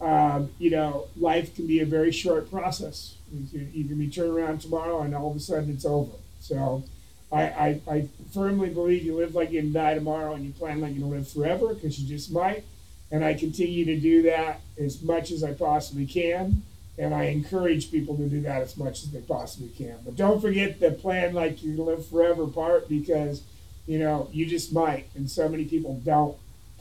Um, 0.00 0.50
you 0.58 0.70
know, 0.70 1.06
life 1.16 1.54
can 1.54 1.66
be 1.66 1.80
a 1.80 1.86
very 1.86 2.12
short 2.12 2.50
process. 2.50 3.14
You 3.32 3.46
can, 3.48 3.72
you 3.72 3.84
can 3.84 3.98
be 3.98 4.08
turned 4.08 4.36
around 4.36 4.60
tomorrow, 4.60 5.00
and 5.00 5.14
all 5.14 5.30
of 5.30 5.36
a 5.36 5.40
sudden 5.40 5.70
it's 5.70 5.86
over. 5.86 6.12
So, 6.40 6.84
I, 7.32 7.42
I, 7.42 7.80
I 7.90 8.08
firmly 8.34 8.68
believe 8.68 9.02
you 9.02 9.16
live 9.16 9.34
like 9.34 9.50
you 9.50 9.60
can 9.60 9.72
die 9.72 9.94
tomorrow, 9.94 10.34
and 10.34 10.44
you 10.44 10.52
plan 10.52 10.80
like 10.80 10.92
you're 10.92 11.04
gonna 11.04 11.16
live 11.16 11.28
forever 11.28 11.72
because 11.72 11.98
you 11.98 12.08
just 12.08 12.30
might. 12.30 12.64
And 13.10 13.24
I 13.24 13.32
continue 13.32 13.86
to 13.86 13.98
do 13.98 14.22
that 14.22 14.60
as 14.78 15.00
much 15.00 15.30
as 15.30 15.42
I 15.42 15.54
possibly 15.54 16.06
can. 16.06 16.62
And 16.98 17.14
I 17.14 17.24
encourage 17.24 17.90
people 17.92 18.16
to 18.16 18.28
do 18.28 18.40
that 18.42 18.60
as 18.60 18.76
much 18.76 19.04
as 19.04 19.10
they 19.10 19.20
possibly 19.20 19.68
can. 19.68 19.96
But 20.04 20.16
don't 20.16 20.40
forget 20.40 20.80
the 20.80 20.90
plan 20.90 21.32
like 21.32 21.62
you 21.62 21.82
live 21.82 22.06
forever 22.06 22.46
part 22.46 22.88
because, 22.88 23.42
you 23.86 23.98
know, 24.00 24.28
you 24.32 24.46
just 24.46 24.72
might. 24.72 25.06
And 25.14 25.30
so 25.30 25.48
many 25.48 25.64
people 25.64 26.00
don't 26.04 26.36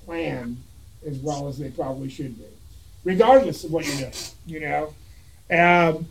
plan 0.06 0.58
as 1.06 1.18
well 1.20 1.48
as 1.48 1.60
they 1.60 1.70
probably 1.70 2.10
should 2.10 2.38
be, 2.38 2.46
regardless 3.04 3.64
of 3.64 3.72
what 3.72 3.86
you 3.86 4.06
do, 4.06 4.10
you 4.48 4.60
know. 4.60 4.94
Um, 5.52 6.08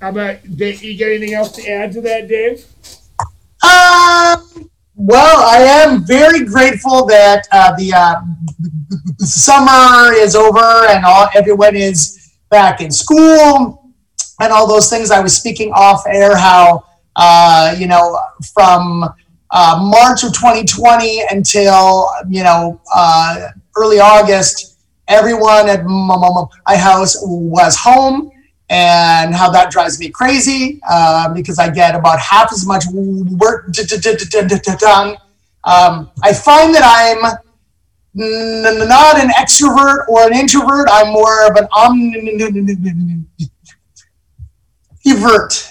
how 0.00 0.10
about, 0.10 0.44
you 0.44 0.98
got 0.98 1.06
anything 1.06 1.34
else 1.34 1.52
to 1.52 1.66
add 1.68 1.92
to 1.92 2.00
that, 2.02 2.28
Dave? 2.28 2.66
Um, 3.62 4.70
well, 4.94 5.38
I 5.38 5.58
am 5.60 6.04
very 6.04 6.44
grateful 6.44 7.06
that 7.06 7.48
uh, 7.50 7.74
the 7.76 7.92
uh, 7.92 8.20
summer 9.18 10.12
is 10.12 10.36
over 10.36 10.86
and 10.88 11.04
all 11.04 11.28
everyone 11.34 11.74
is 11.74 12.17
back 12.50 12.80
in 12.80 12.90
school 12.90 13.92
and 14.40 14.52
all 14.52 14.66
those 14.66 14.90
things. 14.90 15.10
I 15.10 15.20
was 15.20 15.36
speaking 15.36 15.72
off 15.72 16.04
air 16.06 16.36
how, 16.36 16.84
uh, 17.16 17.74
you 17.78 17.86
know, 17.86 18.18
from 18.54 19.04
uh, 19.50 19.80
March 19.82 20.24
of 20.24 20.32
2020 20.32 21.22
until, 21.30 22.08
you 22.28 22.42
know, 22.42 22.80
uh, 22.94 23.48
early 23.76 24.00
August, 24.00 24.78
everyone 25.08 25.68
at 25.68 25.84
my 25.84 26.76
house 26.76 27.16
was 27.22 27.76
home 27.76 28.30
and 28.70 29.34
how 29.34 29.50
that 29.50 29.70
drives 29.70 29.98
me 29.98 30.10
crazy 30.10 30.78
uh, 30.88 31.32
because 31.32 31.58
I 31.58 31.70
get 31.70 31.94
about 31.94 32.18
half 32.18 32.52
as 32.52 32.66
much 32.66 32.84
work 32.92 33.72
done. 34.78 35.16
Um, 35.64 36.10
I 36.22 36.32
find 36.32 36.74
that 36.74 36.82
I'm 36.84 37.38
not 38.18 39.18
an 39.18 39.30
extrovert 39.30 40.06
or 40.08 40.26
an 40.26 40.34
introvert. 40.34 40.88
I'm 40.90 41.12
more 41.12 41.46
of 41.46 41.56
an 41.56 41.66
omnivert, 41.72 43.28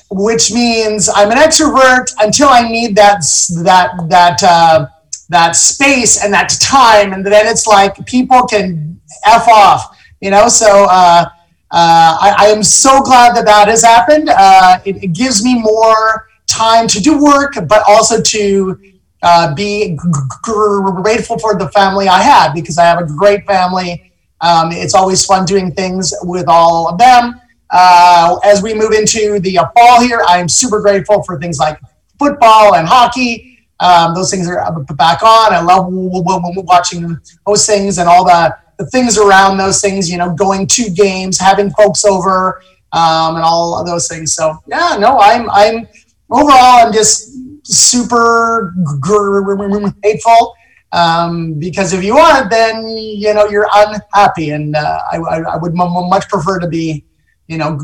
which 0.10 0.52
means 0.52 1.10
I'm 1.14 1.30
an 1.32 1.38
extrovert 1.38 2.12
until 2.20 2.50
I 2.50 2.68
need 2.68 2.96
that 2.96 3.22
that 3.64 3.92
that 4.10 4.44
uh, 4.44 4.88
that 5.30 5.56
space 5.56 6.24
and 6.24 6.34
that 6.34 6.50
time, 6.62 7.14
and 7.14 7.26
then 7.26 7.48
it's 7.48 7.68
like 7.68 8.06
people 8.06 8.44
can 8.44 9.00
f 9.26 9.48
off, 9.48 9.98
you 10.22 10.32
know. 10.32 10.48
So 10.48 10.86
uh, 10.90 11.26
uh, 11.72 12.18
I, 12.22 12.36
I, 12.38 12.46
am 12.46 12.64
so 12.64 13.02
glad 13.02 13.36
that 13.36 13.46
that 13.46 13.68
has 13.68 13.84
happened. 13.84 14.30
Uh, 14.30 14.80
it, 14.86 15.04
it 15.04 15.14
gives 15.14 15.44
me 15.44 15.60
more 15.60 16.30
time 16.48 16.88
to 16.88 17.02
do 17.02 17.22
work, 17.22 17.56
but 17.68 17.84
also 17.90 18.22
to 18.22 18.80
uh, 19.28 19.54
be 19.54 19.98
grateful 20.42 21.38
for 21.38 21.58
the 21.58 21.70
family 21.74 22.08
I 22.08 22.22
had 22.22 22.54
because 22.54 22.78
I 22.78 22.86
have 22.86 23.00
a 23.00 23.06
great 23.06 23.46
family. 23.46 24.14
Um, 24.40 24.72
it's 24.72 24.94
always 24.94 25.26
fun 25.26 25.46
doing 25.46 25.74
things 25.74 26.14
with 26.24 26.48
all 26.48 26.88
of 26.88 26.98
them. 26.98 27.42
Uh, 27.70 28.40
as 28.46 28.64
we 28.64 28.74
move 28.74 28.94
into 28.94 29.40
the 29.42 29.60
fall 29.76 30.02
here, 30.02 30.22
I 30.26 30.38
am 30.38 30.48
super 30.48 30.80
grateful 30.80 31.24
for 31.24 31.38
things 31.40 31.60
like 31.60 31.78
football 32.18 32.76
and 32.76 32.88
hockey. 32.88 33.60
Um, 33.82 34.16
those 34.16 34.32
things 34.32 34.48
are 34.48 34.82
back 34.96 35.22
on. 35.24 35.54
I 35.54 35.60
love 35.60 35.88
watching 35.90 37.20
those 37.46 37.66
things 37.66 37.98
and 37.98 38.08
all 38.08 38.24
the, 38.24 38.56
the 38.78 38.86
things 38.86 39.18
around 39.18 39.58
those 39.58 39.82
things, 39.82 40.10
you 40.10 40.18
know, 40.18 40.34
going 40.34 40.68
to 40.68 40.90
games, 40.90 41.38
having 41.38 41.70
folks 41.72 42.06
over, 42.06 42.62
um, 42.94 43.36
and 43.36 43.44
all 43.44 43.78
of 43.78 43.86
those 43.86 44.08
things. 44.08 44.34
So 44.34 44.58
yeah, 44.68 44.96
no, 44.98 45.20
I'm, 45.20 45.50
I'm 45.50 45.86
overall, 46.30 46.86
I'm 46.86 46.94
just 46.94 47.38
super 47.68 48.74
grateful 49.00 50.56
um, 50.92 51.54
because 51.56 51.94
if 51.94 52.04
you 52.04 52.18
aren't, 52.18 52.50
then 52.50 52.88
you 52.88 53.34
know 53.34 53.48
you're 53.48 53.68
unhappy, 53.74 54.52
and 54.52 54.76
uh, 54.76 55.02
I, 55.12 55.18
I, 55.18 55.58
would 55.58 55.74
m- 55.74 56.10
much 56.10 56.30
prefer 56.30 56.60
to 56.60 56.68
be, 56.68 57.04
you 57.48 57.58
know, 57.58 57.78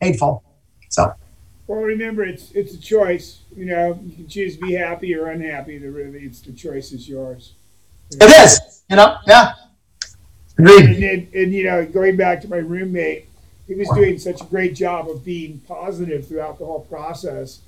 hateful. 0.00 0.42
So. 0.88 1.12
Well, 1.66 1.80
remember, 1.80 2.24
it's 2.24 2.50
it's 2.52 2.74
a 2.74 2.80
choice. 2.80 3.40
You 3.56 3.66
know, 3.66 4.00
you 4.04 4.16
can 4.16 4.28
choose 4.28 4.56
to 4.56 4.66
be 4.66 4.72
happy 4.74 5.14
or 5.14 5.28
unhappy. 5.28 5.78
The 5.78 5.90
really, 5.90 6.20
it's 6.20 6.40
the 6.40 6.52
choice 6.52 6.92
is 6.92 7.08
yours. 7.08 7.52
You 8.10 8.18
know? 8.18 8.26
It 8.26 8.30
is. 8.30 8.82
You 8.90 8.96
know, 8.96 9.16
yeah. 9.26 9.52
Agreed. 10.58 10.84
And, 10.84 11.04
and, 11.04 11.34
and 11.34 11.52
you 11.52 11.64
know, 11.64 11.86
going 11.86 12.16
back 12.16 12.40
to 12.40 12.48
my 12.48 12.56
roommate, 12.56 13.28
he 13.68 13.74
was 13.74 13.88
doing 13.90 14.18
such 14.18 14.40
a 14.40 14.44
great 14.44 14.74
job 14.74 15.08
of 15.08 15.24
being 15.24 15.60
positive 15.68 16.26
throughout 16.26 16.58
the 16.58 16.64
whole 16.64 16.80
process 16.80 17.60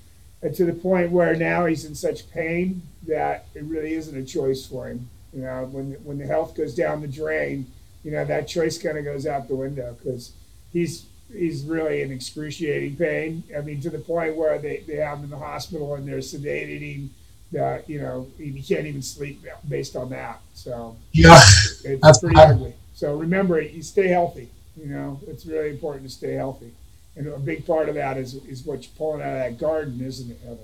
and 0.42 0.54
to 0.54 0.64
the 0.64 0.72
point 0.72 1.10
where 1.10 1.34
now 1.36 1.66
he's 1.66 1.84
in 1.84 1.94
such 1.94 2.30
pain 2.30 2.82
that 3.06 3.46
it 3.54 3.64
really 3.64 3.94
isn't 3.94 4.16
a 4.16 4.24
choice 4.24 4.66
for 4.66 4.88
him. 4.88 5.08
You 5.32 5.42
know, 5.42 5.68
when 5.70 5.92
when 6.04 6.18
the 6.18 6.26
health 6.26 6.56
goes 6.56 6.74
down 6.74 7.00
the 7.02 7.08
drain, 7.08 7.66
you 8.02 8.10
know 8.10 8.24
that 8.24 8.48
choice 8.48 8.78
kind 8.78 8.98
of 8.98 9.04
goes 9.04 9.26
out 9.26 9.48
the 9.48 9.54
window 9.54 9.96
because 10.02 10.32
he's 10.72 11.06
he's 11.32 11.64
really 11.64 12.02
in 12.02 12.10
excruciating 12.10 12.96
pain. 12.96 13.42
I 13.56 13.60
mean, 13.60 13.80
to 13.82 13.90
the 13.90 13.98
point 13.98 14.36
where 14.36 14.58
they, 14.58 14.78
they 14.86 14.96
have 14.96 15.18
him 15.18 15.24
in 15.24 15.30
the 15.30 15.36
hospital 15.38 15.94
and 15.94 16.06
they're 16.06 16.18
sedating 16.18 17.08
that 17.52 17.88
you 17.88 18.00
know 18.00 18.26
he 18.38 18.62
can't 18.62 18.86
even 18.86 19.02
sleep 19.02 19.44
based 19.68 19.96
on 19.96 20.10
that. 20.10 20.40
So 20.54 20.96
yeah, 21.12 21.36
it's 21.84 22.00
that's 22.02 22.20
pretty 22.20 22.34
bad. 22.34 22.52
ugly. 22.52 22.74
So 22.94 23.16
remember, 23.16 23.60
you 23.60 23.82
stay 23.82 24.08
healthy. 24.08 24.48
You 24.76 24.86
know, 24.86 25.20
it's 25.26 25.46
really 25.46 25.70
important 25.70 26.04
to 26.04 26.10
stay 26.10 26.32
healthy. 26.34 26.72
And 27.20 27.28
a 27.28 27.38
big 27.38 27.66
part 27.66 27.90
of 27.90 27.96
that 27.96 28.16
is, 28.16 28.34
is 28.48 28.64
what 28.64 28.82
you're 28.82 28.92
pulling 28.96 29.20
out 29.20 29.28
of 29.28 29.38
that 29.40 29.58
garden, 29.58 30.00
isn't 30.00 30.30
it, 30.30 30.38
Heather? 30.42 30.56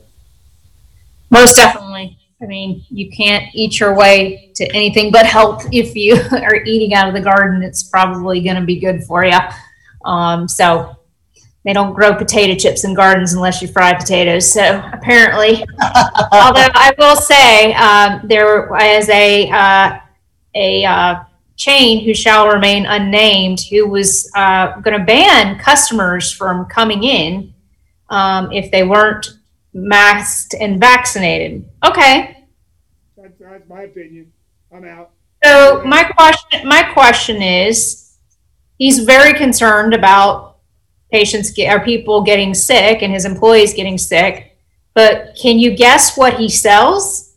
Most 1.29 1.57
definitely. 1.57 2.17
I 2.41 2.47
mean, 2.47 2.83
you 2.89 3.11
can't 3.11 3.55
eat 3.55 3.79
your 3.79 3.95
way 3.95 4.53
to 4.55 4.65
anything 4.75 5.13
but 5.13 5.27
health 5.27 5.67
if 5.73 5.95
you 5.95 6.17
are 6.33 6.57
eating 6.65 6.95
out 6.95 7.09
of 7.09 7.15
the 7.15 7.21
garden. 7.21 7.63
It's 7.63 7.83
probably 7.83 8.41
going 8.41 8.57
to 8.57 8.65
be 8.65 8.81
good 8.81 9.05
for 9.05 9.23
you. 9.23 9.39
Um, 10.07 10.49
so 10.49 10.97
they 11.67 11.75
don't 11.75 11.93
grow 11.93 12.15
potato 12.15 12.55
chips 12.55 12.85
in 12.85 12.95
gardens 12.95 13.35
unless 13.35 13.61
you 13.61 13.69
fry 13.69 13.93
potatoes. 13.93 14.51
So 14.51 14.83
apparently, 14.95 15.63
although 16.33 16.71
I 16.73 16.95
will 16.97 17.17
say 17.17 17.75
um, 17.75 18.23
there 18.25 18.67
was 18.71 19.11
a 19.11 19.51
uh, 19.51 19.99
a 20.55 20.85
uh, 20.87 21.25
chain 21.57 22.05
who 22.05 22.15
shall 22.15 22.49
remain 22.49 22.87
unnamed 22.87 23.61
who 23.71 23.89
was 23.89 24.31
uh, 24.37 24.79
going 24.81 24.99
to 24.99 25.05
ban 25.05 25.59
customers 25.59 26.31
from 26.31 26.67
coming 26.67 27.03
in 27.03 27.53
um, 28.11 28.53
if 28.53 28.71
they 28.71 28.83
weren't 28.83 29.27
masked 29.73 30.55
and 30.59 30.79
vaccinated. 30.79 31.69
Okay. 31.85 32.45
That's, 33.17 33.39
that's 33.39 33.69
my 33.69 33.83
opinion. 33.83 34.33
I'm 34.73 34.85
out. 34.85 35.11
So 35.45 35.83
my 35.85 36.05
question, 36.05 36.69
my 36.69 36.83
question 36.93 37.43
is, 37.43 38.17
he's 38.79 39.01
very 39.01 39.33
concerned 39.35 39.95
about 39.95 40.59
patients 41.11 41.51
get, 41.51 41.75
or 41.75 41.85
people 41.85 42.23
getting 42.23 42.55
sick 42.55 43.03
and 43.03 43.13
his 43.13 43.25
employees 43.25 43.75
getting 43.75 43.99
sick. 43.99 44.59
But 44.95 45.37
can 45.41 45.59
you 45.59 45.77
guess 45.77 46.17
what 46.17 46.35
he 46.35 46.49
sells? 46.49 47.35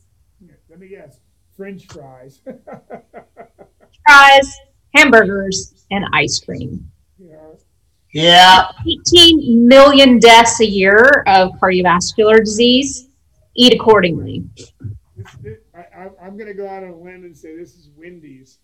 Let 0.69 0.79
me 0.79 0.87
guess. 0.87 1.19
French 1.55 1.85
fries. 1.87 2.39
Fries, 4.09 4.57
hamburgers, 4.95 5.85
and 5.91 6.03
ice 6.13 6.39
cream. 6.39 6.89
yeah. 7.19 7.35
Yeah. 8.11 8.71
18 8.87 9.67
million 9.67 10.17
deaths 10.17 10.61
a 10.61 10.65
year 10.65 11.23
of 11.27 11.51
cardiovascular 11.61 12.39
disease. 12.39 13.07
Eat 13.55 13.71
accordingly. 13.75 14.45
This, 15.15 15.31
this, 15.43 15.57
I, 15.75 15.79
I, 15.79 16.09
I'm 16.23 16.37
going 16.37 16.47
to 16.47 16.55
go 16.55 16.67
out 16.67 16.81
on 16.81 16.89
a 16.89 16.95
limb 16.95 17.23
and 17.23 17.37
say 17.37 17.55
this 17.55 17.75
is 17.75 17.89
Wendy's. 17.95 18.57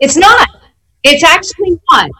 It's 0.00 0.16
not. 0.16 0.48
It's 1.04 1.22
actually 1.22 1.78
not. 1.92 2.10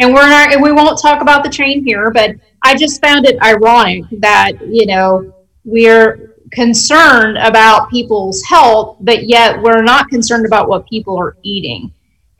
And 0.00 0.12
we're 0.12 0.28
not, 0.28 0.52
and 0.52 0.60
we 0.60 0.72
won't 0.72 1.00
talk 1.00 1.22
about 1.22 1.44
the 1.44 1.50
chain 1.50 1.84
here, 1.84 2.10
but 2.10 2.32
I 2.62 2.76
just 2.76 3.00
found 3.00 3.24
it 3.24 3.40
ironic 3.40 4.02
that, 4.18 4.54
you 4.66 4.86
know, 4.86 5.32
we're 5.64 6.34
concerned 6.50 7.38
about 7.38 7.88
people's 7.88 8.42
health, 8.42 8.96
but 9.00 9.28
yet 9.28 9.62
we're 9.62 9.82
not 9.82 10.08
concerned 10.08 10.44
about 10.44 10.68
what 10.68 10.88
people 10.88 11.16
are 11.16 11.36
eating. 11.44 11.92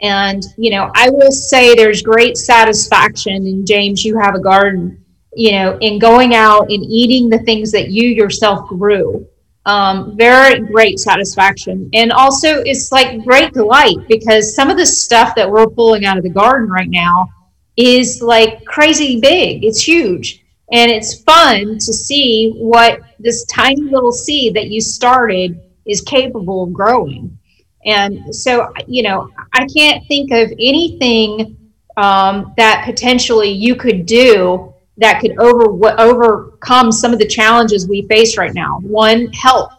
And, 0.02 0.44
you 0.58 0.70
know, 0.70 0.90
I 0.94 1.08
will 1.10 1.32
say 1.32 1.74
there's 1.74 2.02
great 2.02 2.36
satisfaction, 2.36 3.46
in 3.46 3.64
James, 3.64 4.04
you 4.04 4.18
have 4.18 4.34
a 4.34 4.40
garden, 4.40 5.02
you 5.34 5.52
know, 5.52 5.78
in 5.78 5.98
going 5.98 6.34
out 6.34 6.70
and 6.70 6.84
eating 6.84 7.28
the 7.28 7.38
things 7.38 7.72
that 7.72 7.88
you 7.88 8.08
yourself 8.08 8.68
grew. 8.68 9.26
Um, 9.64 10.16
very 10.16 10.60
great 10.60 11.00
satisfaction. 11.00 11.90
And 11.92 12.12
also, 12.12 12.62
it's 12.62 12.92
like 12.92 13.24
great 13.24 13.52
delight 13.52 13.96
because 14.08 14.54
some 14.54 14.70
of 14.70 14.76
the 14.76 14.86
stuff 14.86 15.34
that 15.34 15.50
we're 15.50 15.66
pulling 15.66 16.04
out 16.04 16.16
of 16.16 16.22
the 16.22 16.30
garden 16.30 16.68
right 16.68 16.88
now 16.88 17.28
is 17.76 18.22
like 18.22 18.64
crazy 18.64 19.18
big. 19.20 19.64
It's 19.64 19.82
huge. 19.82 20.44
And 20.72 20.90
it's 20.90 21.22
fun 21.22 21.78
to 21.78 21.92
see 21.92 22.52
what 22.56 23.00
this 23.18 23.44
tiny 23.46 23.82
little 23.82 24.12
seed 24.12 24.54
that 24.54 24.68
you 24.68 24.80
started 24.80 25.60
is 25.84 26.00
capable 26.00 26.64
of 26.64 26.72
growing. 26.72 27.38
And 27.86 28.34
so, 28.34 28.72
you 28.86 29.04
know, 29.04 29.30
I 29.54 29.66
can't 29.66 30.06
think 30.08 30.32
of 30.32 30.50
anything 30.58 31.56
um, 31.96 32.52
that 32.56 32.84
potentially 32.84 33.48
you 33.48 33.76
could 33.76 34.04
do 34.06 34.74
that 34.98 35.20
could 35.20 35.38
over 35.38 35.64
overcome 36.00 36.90
some 36.90 37.12
of 37.12 37.18
the 37.18 37.26
challenges 37.26 37.88
we 37.88 38.02
face 38.08 38.36
right 38.36 38.54
now. 38.54 38.80
One, 38.80 39.28
health. 39.32 39.72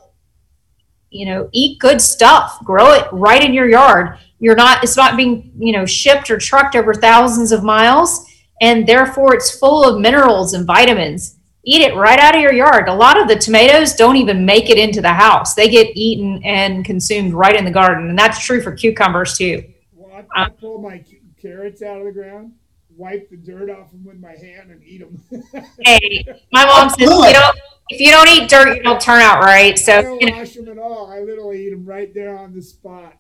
You 1.10 1.26
know, 1.26 1.50
eat 1.52 1.80
good 1.80 2.02
stuff, 2.02 2.64
grow 2.64 2.94
it 2.94 3.08
right 3.12 3.44
in 3.44 3.54
your 3.54 3.70
yard. 3.70 4.20
You're 4.40 4.56
not, 4.56 4.84
it's 4.84 4.98
not 4.98 5.18
being, 5.18 5.52
you 5.58 5.72
know, 5.72 5.86
shipped 5.86 6.30
or 6.30 6.38
trucked 6.38 6.76
over 6.76 6.94
thousands 6.94 7.52
of 7.52 7.64
miles, 7.64 8.26
and 8.62 8.86
therefore 8.86 9.34
it's 9.34 9.58
full 9.58 9.86
of 9.86 10.00
minerals 10.00 10.54
and 10.54 10.66
vitamins. 10.66 11.37
Eat 11.70 11.82
it 11.82 11.98
right 11.98 12.18
out 12.18 12.34
of 12.34 12.40
your 12.40 12.54
yard. 12.54 12.88
A 12.88 12.94
lot 12.94 13.22
of 13.22 13.28
the 13.28 13.36
tomatoes 13.36 13.94
don't 13.94 14.16
even 14.16 14.46
make 14.46 14.70
it 14.70 14.78
into 14.78 15.02
the 15.02 15.12
house, 15.12 15.54
they 15.54 15.68
get 15.68 15.92
eaten 15.98 16.42
and 16.46 16.86
consumed 16.86 17.34
right 17.34 17.58
in 17.58 17.66
the 17.66 17.72
garden. 17.72 18.10
And 18.10 18.18
that's 18.18 18.42
true 18.42 18.62
for 18.62 18.72
cucumbers 18.72 19.38
too. 19.38 19.66
Well, 19.94 20.26
I, 20.34 20.44
I 20.46 20.50
pull 20.50 20.82
my 20.82 21.04
carrots 21.42 21.82
out 21.82 22.00
of 22.00 22.06
the 22.06 22.14
ground, 22.14 22.54
wipe 22.96 23.30
the 23.30 23.36
dirt 23.36 23.70
off 23.70 23.92
them 23.92 24.06
with 24.06 24.18
my 24.18 24.32
hand, 24.32 24.72
and 24.72 24.82
eat 24.82 25.00
them. 25.00 25.22
Hey, 25.82 26.26
my 26.54 26.66
mom 26.66 26.90
says, 26.90 27.02
you 27.02 27.34
don't, 27.34 27.60
if 27.90 28.00
you 28.00 28.12
don't 28.12 28.30
eat 28.30 28.50
dirt, 28.50 28.78
you 28.78 28.84
don't 28.84 29.02
turn 29.02 29.22
out 29.22 29.44
right. 29.44 29.78
So 29.78 29.92
I 29.92 30.02
don't 30.04 30.22
you 30.22 30.32
know, 30.32 30.38
wash 30.38 30.54
them 30.54 30.70
at 30.70 30.78
all. 30.78 31.12
I 31.12 31.20
literally 31.20 31.68
eat 31.68 31.72
them 31.72 31.86
right 31.86 32.14
there 32.14 32.38
on 32.38 32.54
the 32.54 32.62
spot. 32.62 33.14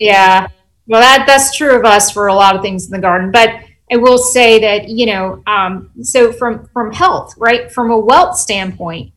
Yeah. 0.00 0.48
Well, 0.88 1.00
that 1.00 1.24
that's 1.24 1.56
true 1.56 1.78
of 1.78 1.84
us 1.84 2.10
for 2.10 2.26
a 2.26 2.34
lot 2.34 2.56
of 2.56 2.62
things 2.62 2.86
in 2.86 2.90
the 2.90 2.98
garden. 2.98 3.30
But 3.30 3.62
I 3.90 3.96
will 3.96 4.18
say 4.18 4.58
that 4.60 4.88
you 4.88 5.06
know, 5.06 5.42
um, 5.46 5.90
so 6.02 6.32
from 6.32 6.68
from 6.72 6.92
health, 6.92 7.34
right, 7.36 7.70
from 7.70 7.90
a 7.90 7.98
wealth 7.98 8.36
standpoint, 8.36 9.12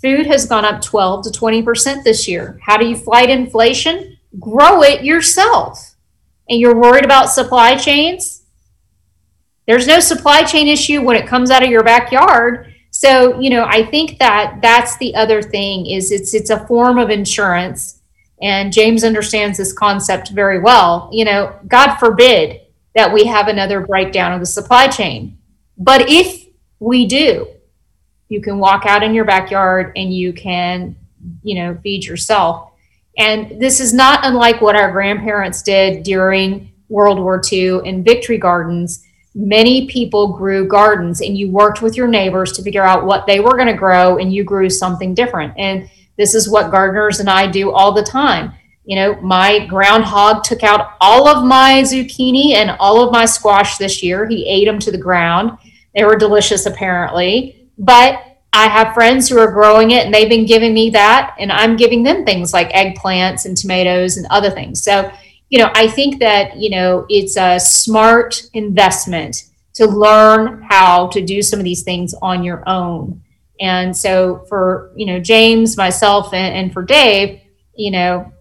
food 0.00 0.26
has 0.26 0.46
gone 0.46 0.64
up 0.64 0.80
twelve 0.80 1.24
to 1.24 1.30
twenty 1.30 1.62
percent 1.62 2.04
this 2.04 2.26
year. 2.26 2.58
How 2.62 2.76
do 2.76 2.86
you 2.86 2.96
fight 2.96 3.30
inflation? 3.30 4.18
Grow 4.40 4.82
it 4.82 5.04
yourself. 5.04 5.94
And 6.48 6.60
you're 6.60 6.80
worried 6.80 7.04
about 7.04 7.30
supply 7.30 7.76
chains? 7.76 8.44
There's 9.66 9.86
no 9.86 9.98
supply 9.98 10.44
chain 10.44 10.68
issue 10.68 11.02
when 11.02 11.16
it 11.16 11.26
comes 11.26 11.50
out 11.50 11.64
of 11.64 11.70
your 11.70 11.82
backyard. 11.82 12.72
So, 12.90 13.38
you 13.40 13.50
know, 13.50 13.64
I 13.64 13.84
think 13.84 14.18
that 14.20 14.60
that's 14.62 14.96
the 14.98 15.14
other 15.14 15.42
thing 15.42 15.86
is 15.86 16.12
it's 16.12 16.34
it's 16.34 16.50
a 16.50 16.66
form 16.66 16.98
of 16.98 17.10
insurance 17.10 18.00
and 18.40 18.72
James 18.72 19.02
understands 19.02 19.58
this 19.58 19.72
concept 19.72 20.30
very 20.30 20.60
well. 20.60 21.08
You 21.12 21.24
know, 21.24 21.58
God 21.68 21.96
forbid 21.96 22.60
that 22.96 23.12
we 23.12 23.24
have 23.24 23.46
another 23.46 23.80
breakdown 23.82 24.32
of 24.32 24.40
the 24.40 24.46
supply 24.46 24.88
chain. 24.88 25.38
But 25.76 26.08
if 26.08 26.46
we 26.80 27.06
do, 27.06 27.46
you 28.28 28.40
can 28.40 28.58
walk 28.58 28.86
out 28.86 29.02
in 29.02 29.14
your 29.14 29.26
backyard 29.26 29.92
and 29.96 30.12
you 30.12 30.32
can, 30.32 30.96
you 31.42 31.56
know, 31.56 31.78
feed 31.82 32.06
yourself. 32.06 32.72
And 33.18 33.60
this 33.60 33.80
is 33.80 33.92
not 33.92 34.24
unlike 34.24 34.62
what 34.62 34.76
our 34.76 34.90
grandparents 34.90 35.62
did 35.62 36.04
during 36.04 36.72
World 36.88 37.18
War 37.18 37.40
II 37.52 37.80
in 37.84 38.02
victory 38.02 38.38
gardens. 38.38 39.04
Many 39.34 39.86
people 39.88 40.32
grew 40.32 40.66
gardens 40.66 41.20
and 41.20 41.36
you 41.36 41.50
worked 41.50 41.82
with 41.82 41.98
your 41.98 42.08
neighbors 42.08 42.52
to 42.52 42.62
figure 42.62 42.82
out 42.82 43.04
what 43.04 43.26
they 43.26 43.40
were 43.40 43.56
going 43.56 43.66
to 43.66 43.74
grow 43.74 44.16
and 44.16 44.32
you 44.32 44.42
grew 44.42 44.70
something 44.70 45.14
different. 45.14 45.52
And 45.58 45.90
this 46.16 46.34
is 46.34 46.48
what 46.48 46.70
gardeners 46.70 47.20
and 47.20 47.28
I 47.28 47.46
do 47.50 47.72
all 47.72 47.92
the 47.92 48.02
time. 48.02 48.54
You 48.86 48.96
know, 48.96 49.20
my 49.20 49.66
groundhog 49.66 50.44
took 50.44 50.62
out 50.62 50.92
all 51.00 51.28
of 51.28 51.44
my 51.44 51.82
zucchini 51.82 52.54
and 52.54 52.70
all 52.78 53.02
of 53.02 53.12
my 53.12 53.26
squash 53.26 53.78
this 53.78 54.02
year. 54.02 54.26
He 54.26 54.48
ate 54.48 54.64
them 54.64 54.78
to 54.78 54.92
the 54.92 54.98
ground. 54.98 55.58
They 55.94 56.04
were 56.04 56.16
delicious, 56.16 56.66
apparently. 56.66 57.68
But 57.78 58.22
I 58.52 58.68
have 58.68 58.94
friends 58.94 59.28
who 59.28 59.38
are 59.38 59.50
growing 59.50 59.90
it 59.90 60.06
and 60.06 60.14
they've 60.14 60.28
been 60.28 60.46
giving 60.46 60.72
me 60.72 60.88
that, 60.90 61.34
and 61.38 61.52
I'm 61.52 61.76
giving 61.76 62.02
them 62.02 62.24
things 62.24 62.54
like 62.54 62.70
eggplants 62.70 63.44
and 63.44 63.56
tomatoes 63.56 64.16
and 64.16 64.26
other 64.30 64.50
things. 64.50 64.82
So, 64.82 65.12
you 65.50 65.58
know, 65.58 65.70
I 65.74 65.88
think 65.88 66.20
that, 66.20 66.56
you 66.56 66.70
know, 66.70 67.06
it's 67.08 67.36
a 67.36 67.58
smart 67.58 68.40
investment 68.54 69.44
to 69.74 69.86
learn 69.86 70.62
how 70.62 71.08
to 71.08 71.20
do 71.22 71.42
some 71.42 71.58
of 71.58 71.64
these 71.64 71.82
things 71.82 72.14
on 72.22 72.42
your 72.42 72.66
own. 72.66 73.20
And 73.60 73.94
so 73.94 74.44
for, 74.48 74.92
you 74.96 75.06
know, 75.06 75.20
James, 75.20 75.76
myself, 75.76 76.32
and, 76.32 76.54
and 76.54 76.72
for 76.72 76.82
Dave, 76.82 77.40
you 77.74 77.90
know, 77.90 78.32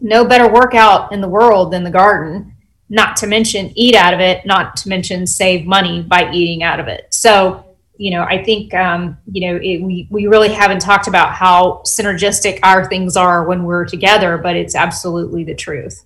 no 0.00 0.24
better 0.24 0.52
workout 0.52 1.12
in 1.12 1.20
the 1.20 1.28
world 1.28 1.72
than 1.72 1.84
the 1.84 1.90
garden, 1.90 2.54
not 2.88 3.16
to 3.18 3.26
mention 3.26 3.72
eat 3.74 3.94
out 3.94 4.14
of 4.14 4.20
it, 4.20 4.46
not 4.46 4.76
to 4.78 4.88
mention 4.88 5.26
save 5.26 5.66
money 5.66 6.02
by 6.02 6.30
eating 6.32 6.62
out 6.62 6.80
of 6.80 6.88
it. 6.88 7.06
So, 7.10 7.64
you 7.96 8.12
know, 8.12 8.22
I 8.22 8.42
think, 8.42 8.72
um, 8.74 9.18
you 9.30 9.46
know, 9.48 9.56
it, 9.56 9.82
we, 9.82 10.06
we 10.10 10.26
really 10.26 10.50
haven't 10.50 10.80
talked 10.80 11.08
about 11.08 11.32
how 11.32 11.82
synergistic 11.84 12.60
our 12.62 12.88
things 12.88 13.16
are 13.16 13.44
when 13.44 13.64
we're 13.64 13.84
together, 13.84 14.38
but 14.38 14.56
it's 14.56 14.74
absolutely 14.74 15.44
the 15.44 15.54
truth 15.54 16.04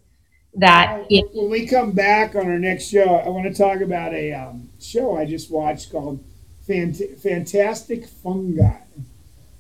that, 0.55 1.11
you 1.11 1.29
When 1.33 1.51
we 1.51 1.67
come 1.67 1.93
back 1.93 2.35
on 2.35 2.47
our 2.47 2.59
next 2.59 2.89
show, 2.89 3.17
I 3.17 3.29
want 3.29 3.45
to 3.45 3.55
talk 3.55 3.81
about 3.81 4.13
a 4.13 4.33
um, 4.33 4.69
show 4.81 5.17
I 5.17 5.25
just 5.25 5.51
watched 5.51 5.91
called 5.91 6.23
Fant- 6.69 7.19
Fantastic 7.21 8.07
Fungi. 8.07 8.77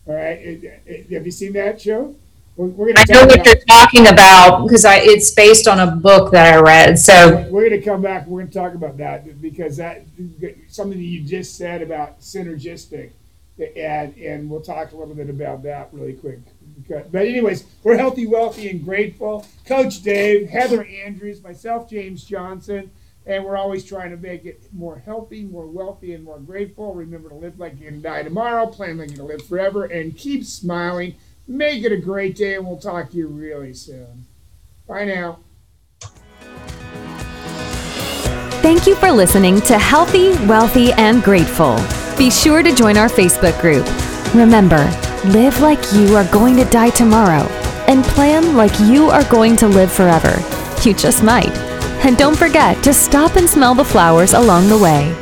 All 0.06 0.14
right, 0.14 0.38
It- 0.38 0.82
it- 0.86 1.12
have 1.12 1.24
you 1.24 1.32
seen 1.32 1.52
that 1.54 1.80
show? 1.80 2.14
We're, 2.56 2.66
we're 2.66 2.90
I 2.90 3.04
gonna 3.04 3.20
know 3.20 3.26
talk 3.26 3.38
what 3.38 3.46
you're 3.46 3.64
talking 3.66 4.06
about 4.08 4.66
because 4.66 4.84
I, 4.84 4.96
it's 4.98 5.30
based 5.30 5.66
on 5.66 5.80
a 5.80 5.90
book 5.90 6.32
that 6.32 6.54
I 6.54 6.60
read. 6.60 6.98
So, 6.98 7.48
we're 7.50 7.68
going 7.68 7.80
to 7.80 7.82
come 7.82 8.02
back. 8.02 8.26
We're 8.26 8.40
going 8.40 8.52
to 8.52 8.58
talk 8.58 8.74
about 8.74 8.98
that 8.98 9.40
because 9.40 9.78
that 9.78 10.04
something 10.68 10.98
that 10.98 11.04
you 11.04 11.22
just 11.22 11.56
said 11.56 11.80
about 11.80 12.20
synergistic, 12.20 13.12
and 13.58 14.14
and 14.18 14.50
we'll 14.50 14.60
talk 14.60 14.92
a 14.92 14.96
little 14.96 15.14
bit 15.14 15.30
about 15.30 15.62
that 15.62 15.88
really 15.92 16.12
quick. 16.12 16.40
Because, 16.76 17.06
but 17.10 17.22
anyways, 17.22 17.64
we're 17.82 17.96
healthy, 17.96 18.26
wealthy, 18.26 18.68
and 18.68 18.84
grateful. 18.84 19.46
Coach 19.66 20.02
Dave, 20.02 20.50
Heather 20.50 20.84
Andrews, 20.84 21.42
myself, 21.42 21.88
James 21.88 22.22
Johnson, 22.22 22.90
and 23.24 23.44
we're 23.44 23.56
always 23.56 23.82
trying 23.82 24.10
to 24.10 24.18
make 24.18 24.44
it 24.44 24.62
more 24.74 24.98
healthy, 24.98 25.44
more 25.44 25.66
wealthy, 25.66 26.12
and 26.12 26.22
more 26.22 26.38
grateful. 26.38 26.94
Remember 26.94 27.30
to 27.30 27.34
live 27.34 27.58
like 27.58 27.80
you're 27.80 27.90
gonna 27.90 28.02
die 28.02 28.22
tomorrow, 28.22 28.66
plan 28.66 28.98
like 28.98 29.08
you're 29.08 29.18
gonna 29.18 29.28
live 29.28 29.46
forever, 29.46 29.84
and 29.84 30.14
keep 30.18 30.44
smiling. 30.44 31.14
Make 31.46 31.84
it 31.84 31.92
a 31.92 31.96
great 31.96 32.36
day, 32.36 32.54
and 32.54 32.66
we'll 32.66 32.78
talk 32.78 33.10
to 33.10 33.16
you 33.16 33.26
really 33.26 33.74
soon. 33.74 34.26
Bye 34.86 35.04
now. 35.04 35.40
Thank 38.62 38.86
you 38.86 38.94
for 38.94 39.10
listening 39.10 39.60
to 39.62 39.76
Healthy, 39.78 40.30
Wealthy, 40.46 40.92
and 40.92 41.22
Grateful. 41.22 41.76
Be 42.16 42.30
sure 42.30 42.62
to 42.62 42.72
join 42.74 42.96
our 42.96 43.08
Facebook 43.08 43.60
group. 43.60 43.84
Remember, 44.34 44.84
live 45.26 45.60
like 45.60 45.92
you 45.92 46.14
are 46.16 46.24
going 46.30 46.56
to 46.56 46.64
die 46.66 46.90
tomorrow 46.90 47.46
and 47.88 48.04
plan 48.04 48.56
like 48.56 48.78
you 48.80 49.10
are 49.10 49.24
going 49.24 49.56
to 49.56 49.66
live 49.66 49.92
forever. 49.92 50.38
You 50.82 50.94
just 50.94 51.22
might. 51.22 51.50
And 52.04 52.16
don't 52.16 52.36
forget 52.36 52.82
to 52.84 52.94
stop 52.94 53.36
and 53.36 53.48
smell 53.48 53.74
the 53.74 53.84
flowers 53.84 54.32
along 54.32 54.68
the 54.68 54.78
way. 54.78 55.14